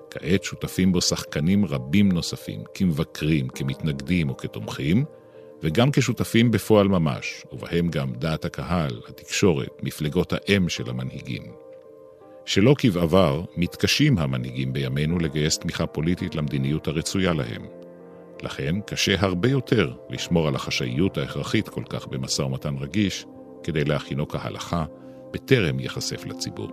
כעת 0.09 0.43
שותפים 0.43 0.91
בו 0.91 1.01
שחקנים 1.01 1.65
רבים 1.65 2.11
נוספים, 2.11 2.63
כמבקרים, 2.73 3.47
כמתנגדים 3.47 4.29
או 4.29 4.37
כתומכים, 4.37 5.05
וגם 5.63 5.91
כשותפים 5.91 6.51
בפועל 6.51 6.87
ממש, 6.87 7.43
ובהם 7.51 7.87
גם 7.87 8.13
דעת 8.13 8.45
הקהל, 8.45 9.01
התקשורת, 9.09 9.83
מפלגות 9.83 10.33
האם 10.33 10.69
של 10.69 10.89
המנהיגים. 10.89 11.43
שלא 12.45 12.75
כבעבר, 12.77 13.41
מתקשים 13.55 14.17
המנהיגים 14.17 14.73
בימינו 14.73 15.19
לגייס 15.19 15.57
תמיכה 15.57 15.85
פוליטית 15.85 16.35
למדיניות 16.35 16.87
הרצויה 16.87 17.33
להם. 17.33 17.65
לכן, 18.43 18.81
קשה 18.81 19.15
הרבה 19.19 19.49
יותר 19.49 19.93
לשמור 20.09 20.47
על 20.47 20.55
החשאיות 20.55 21.17
ההכרחית 21.17 21.69
כל 21.69 21.83
כך 21.89 22.07
במשא 22.07 22.41
ומתן 22.41 22.75
רגיש, 22.79 23.25
כדי 23.63 23.83
להכינו 23.83 24.27
כהלכה, 24.27 24.85
בטרם 25.33 25.79
ייחשף 25.79 26.25
לציבור. 26.25 26.71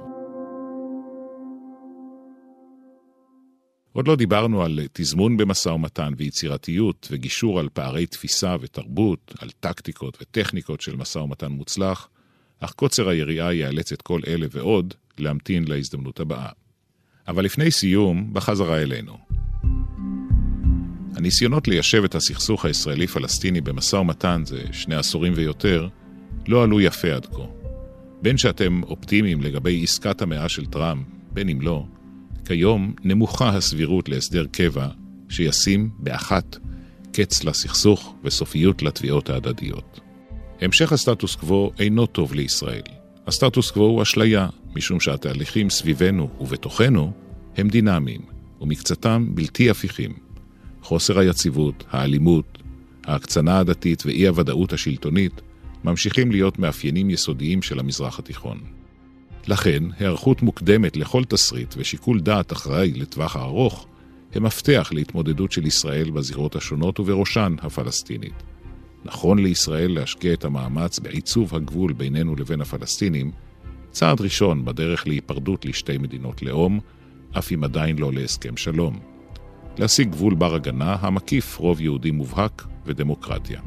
עוד 3.92 4.08
לא 4.08 4.16
דיברנו 4.16 4.62
על 4.62 4.80
תזמון 4.92 5.36
במשא 5.36 5.68
ומתן 5.68 6.12
ויצירתיות 6.16 7.08
וגישור 7.10 7.60
על 7.60 7.68
פערי 7.72 8.06
תפיסה 8.06 8.56
ותרבות, 8.60 9.34
על 9.38 9.50
טקטיקות 9.60 10.18
וטכניקות 10.22 10.80
של 10.80 10.96
משא 10.96 11.18
ומתן 11.18 11.52
מוצלח, 11.52 12.08
אך 12.60 12.72
קוצר 12.72 13.08
היריעה 13.08 13.54
יאלץ 13.54 13.92
את 13.92 14.02
כל 14.02 14.20
אלה 14.26 14.46
ועוד 14.50 14.94
להמתין 15.18 15.64
להזדמנות 15.68 16.20
הבאה. 16.20 16.48
אבל 17.28 17.44
לפני 17.44 17.70
סיום, 17.70 18.34
בחזרה 18.34 18.82
אלינו. 18.82 19.18
הניסיונות 21.16 21.68
ליישב 21.68 22.04
את 22.04 22.14
הסכסוך 22.14 22.64
הישראלי-פלסטיני 22.64 23.60
במשא 23.60 23.96
ומתן 23.96 24.42
זה 24.46 24.62
שני 24.72 24.94
עשורים 24.94 25.32
ויותר, 25.36 25.88
לא 26.48 26.62
עלו 26.62 26.80
יפה 26.80 27.12
עד 27.12 27.26
כה. 27.26 27.42
בין 28.22 28.36
שאתם 28.36 28.82
אופטימיים 28.82 29.42
לגבי 29.42 29.82
עסקת 29.82 30.22
המאה 30.22 30.48
של 30.48 30.66
טראמפ, 30.66 31.06
בין 31.32 31.48
אם 31.48 31.60
לא, 31.60 31.84
כיום 32.44 32.94
נמוכה 33.04 33.48
הסבירות 33.48 34.08
להסדר 34.08 34.46
קבע 34.52 34.88
שישים 35.28 35.90
באחת 35.98 36.56
קץ 37.12 37.44
לסכסוך 37.44 38.14
וסופיות 38.24 38.82
לתביעות 38.82 39.30
ההדדיות. 39.30 40.00
המשך 40.60 40.92
הסטטוס 40.92 41.36
קוו 41.36 41.70
אינו 41.78 42.06
טוב 42.06 42.34
לישראל. 42.34 42.82
הסטטוס 43.26 43.70
קוו 43.70 43.84
הוא 43.84 44.02
אשליה, 44.02 44.48
משום 44.76 45.00
שהתהליכים 45.00 45.70
סביבנו 45.70 46.28
ובתוכנו 46.40 47.12
הם 47.56 47.68
דינמיים, 47.68 48.20
ומקצתם 48.60 49.28
בלתי 49.34 49.70
הפיכים. 49.70 50.12
חוסר 50.82 51.18
היציבות, 51.18 51.84
האלימות, 51.90 52.58
ההקצנה 53.04 53.58
הדתית 53.58 54.06
ואי-הוודאות 54.06 54.72
השלטונית 54.72 55.40
ממשיכים 55.84 56.30
להיות 56.30 56.58
מאפיינים 56.58 57.10
יסודיים 57.10 57.62
של 57.62 57.78
המזרח 57.78 58.18
התיכון. 58.18 58.60
לכן, 59.46 59.82
היערכות 59.98 60.42
מוקדמת 60.42 60.96
לכל 60.96 61.24
תסריט 61.24 61.74
ושיקול 61.78 62.20
דעת 62.20 62.52
אחראי 62.52 62.92
לטווח 62.92 63.36
הארוך 63.36 63.86
הם 64.34 64.42
מפתח 64.42 64.90
להתמודדות 64.92 65.52
של 65.52 65.66
ישראל 65.66 66.10
בזירות 66.10 66.56
השונות 66.56 67.00
ובראשן 67.00 67.56
הפלסטינית. 67.62 68.42
נכון 69.04 69.38
לישראל 69.38 69.92
להשקיע 69.92 70.32
את 70.32 70.44
המאמץ 70.44 70.98
בעיצוב 70.98 71.54
הגבול 71.54 71.92
בינינו 71.92 72.36
לבין 72.36 72.60
הפלסטינים, 72.60 73.30
צעד 73.90 74.20
ראשון 74.20 74.64
בדרך 74.64 75.06
להיפרדות 75.06 75.64
לשתי 75.64 75.98
מדינות 75.98 76.42
לאום, 76.42 76.80
אף 77.38 77.52
אם 77.52 77.64
עדיין 77.64 77.98
לא 77.98 78.12
להסכם 78.12 78.56
שלום. 78.56 78.98
להשיג 79.78 80.10
גבול 80.10 80.34
בר 80.34 80.54
הגנה 80.54 80.96
המקיף 81.00 81.58
רוב 81.58 81.80
יהודי 81.80 82.10
מובהק 82.10 82.66
ודמוקרטיה. 82.86 83.60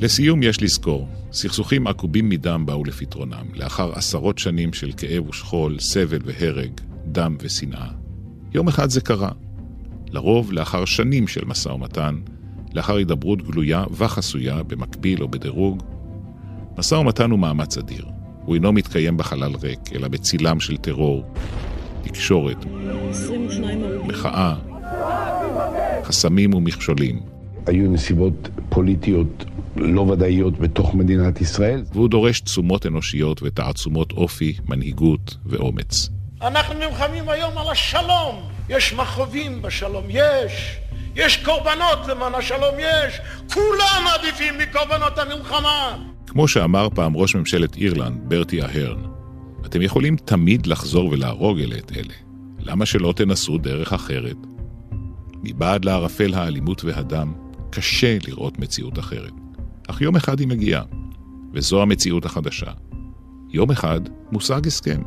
לסיום 0.00 0.42
יש 0.42 0.62
לזכור, 0.62 1.08
סכסוכים 1.32 1.86
עקובים 1.86 2.28
מדם 2.28 2.66
באו 2.66 2.84
לפתרונם, 2.84 3.46
לאחר 3.54 3.92
עשרות 3.92 4.38
שנים 4.38 4.72
של 4.72 4.92
כאב 4.96 5.28
ושכול, 5.28 5.78
סבל 5.78 6.18
והרג, 6.24 6.70
דם 7.06 7.36
ושנאה. 7.40 7.88
יום 8.54 8.68
אחד 8.68 8.90
זה 8.90 9.00
קרה. 9.00 9.30
לרוב 10.10 10.52
לאחר 10.52 10.84
שנים 10.84 11.28
של 11.28 11.44
משא 11.44 11.68
ומתן, 11.68 12.16
לאחר 12.74 12.96
הידברות 12.96 13.42
גלויה 13.42 13.84
וחסויה, 13.90 14.62
במקביל 14.62 15.22
או 15.22 15.28
בדירוג. 15.28 15.82
משא 16.78 16.94
ומתן 16.94 17.30
הוא 17.30 17.38
מאמץ 17.38 17.78
אדיר. 17.78 18.06
הוא 18.44 18.54
אינו 18.54 18.72
מתקיים 18.72 19.16
בחלל 19.16 19.52
ריק, 19.62 19.80
אלא 19.94 20.08
בצילם 20.08 20.60
של 20.60 20.76
טרור, 20.76 21.24
תקשורת, 22.02 22.64
מחאה, 24.06 24.54
חסמים 26.04 26.54
ומכשולים. 26.54 27.20
היו 27.66 27.90
נסיבות 27.90 28.48
פוליטיות 28.68 29.44
לא 29.76 30.00
ודאיות 30.00 30.58
בתוך 30.58 30.94
מדינת 30.94 31.40
ישראל. 31.40 31.82
והוא 31.92 32.08
דורש 32.08 32.40
תשומות 32.40 32.86
אנושיות 32.86 33.42
ותעצומות 33.42 34.12
אופי, 34.12 34.56
מנהיגות 34.68 35.36
ואומץ. 35.46 36.08
אנחנו 36.42 36.74
נלחמים 36.74 37.28
היום 37.28 37.58
על 37.58 37.68
השלום. 37.68 38.42
יש 38.68 38.92
מכאובים 38.92 39.62
בשלום, 39.62 40.04
יש. 40.08 40.76
יש 41.16 41.36
קורבנות 41.36 41.98
למען 42.08 42.34
השלום, 42.34 42.74
יש. 42.78 43.20
כולם 43.54 44.04
עדיפים 44.14 44.54
מקורבנות 44.58 45.18
המלחמה. 45.18 45.96
כמו 46.26 46.48
שאמר 46.48 46.88
פעם 46.94 47.16
ראש 47.16 47.34
ממשלת 47.34 47.76
אירלנד, 47.76 48.20
ברטי 48.22 48.62
אהרן, 48.62 49.02
אתם 49.66 49.82
יכולים 49.82 50.16
תמיד 50.16 50.66
לחזור 50.66 51.08
ולהרוג 51.08 51.60
אלה 51.60 51.78
את 51.78 51.92
אלה. 51.96 52.14
למה 52.58 52.86
שלא 52.86 53.12
תנסו 53.16 53.58
דרך 53.58 53.92
אחרת? 53.92 54.36
מבעד 55.42 55.84
לערפל 55.84 56.34
האלימות 56.34 56.84
והדם, 56.84 57.32
קשה 57.70 58.16
לראות 58.26 58.58
מציאות 58.58 58.98
אחרת. 58.98 59.32
אך 59.90 60.00
יום 60.00 60.16
אחד 60.16 60.40
היא 60.40 60.48
מגיעה, 60.48 60.82
וזו 61.52 61.82
המציאות 61.82 62.24
החדשה. 62.24 62.70
יום 63.50 63.70
אחד 63.70 64.00
מושג 64.32 64.66
הסכם, 64.66 65.02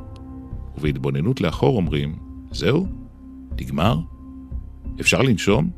ובהתבוננות 0.78 1.42
לאחור 1.42 1.78
אומרים, 1.78 2.16
זהו? 2.52 2.88
נגמר? 3.62 4.00
אפשר 5.02 5.22
לנשום? 5.22 5.70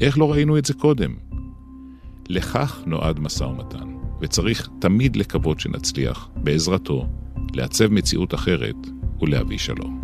איך 0.00 0.18
לא 0.18 0.32
ראינו 0.32 0.58
את 0.58 0.64
זה 0.64 0.74
קודם? 0.74 1.14
לכך 2.28 2.82
נועד 2.86 3.20
משא 3.20 3.44
ומתן, 3.44 3.88
וצריך 4.20 4.68
תמיד 4.78 5.16
לקוות 5.16 5.60
שנצליח, 5.60 6.28
בעזרתו, 6.36 7.06
לעצב 7.54 7.92
מציאות 7.92 8.34
אחרת 8.34 8.76
ולהביא 9.20 9.58
שלום. 9.58 10.00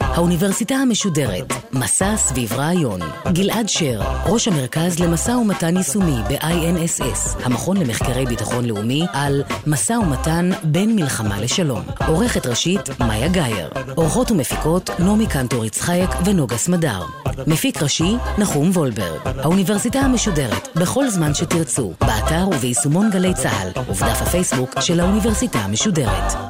האוניברסיטה 0.00 0.74
המשודרת, 0.74 1.52
מסע 1.72 2.16
סביב 2.16 2.52
רעיון. 2.52 3.00
גלעד 3.32 3.68
שר, 3.68 4.00
ראש 4.26 4.48
המרכז 4.48 4.98
למשא 4.98 5.30
ומתן 5.30 5.76
יישומי 5.76 6.16
ב-INSS, 6.28 7.44
המכון 7.44 7.76
למחקרי 7.76 8.26
ביטחון 8.26 8.64
לאומי, 8.64 9.06
על 9.12 9.42
משא 9.66 9.92
ומתן 9.92 10.50
בין 10.64 10.96
מלחמה 10.96 11.40
לשלום. 11.40 11.82
עורכת 12.06 12.46
ראשית, 12.46 13.00
מאיה 13.00 13.28
גאייר. 13.28 13.70
עורכות 13.94 14.30
ומפיקות, 14.30 14.90
נעמי 14.98 15.26
קנטור 15.26 15.64
יצחייק 15.64 16.10
ונוגה 16.24 16.56
סמדר. 16.56 17.19
מפיק 17.46 17.82
ראשי, 17.82 18.16
נחום 18.38 18.70
וולברג. 18.70 19.20
האוניברסיטה 19.38 20.00
המשודרת, 20.00 20.68
בכל 20.76 21.08
זמן 21.08 21.34
שתרצו, 21.34 21.92
באתר 22.00 22.48
וביישומון 22.48 23.10
גלי 23.10 23.34
צה"ל, 23.34 23.82
ובדף 23.90 24.22
הפייסבוק 24.22 24.80
של 24.80 25.00
האוניברסיטה 25.00 25.58
המשודרת. 25.58 26.49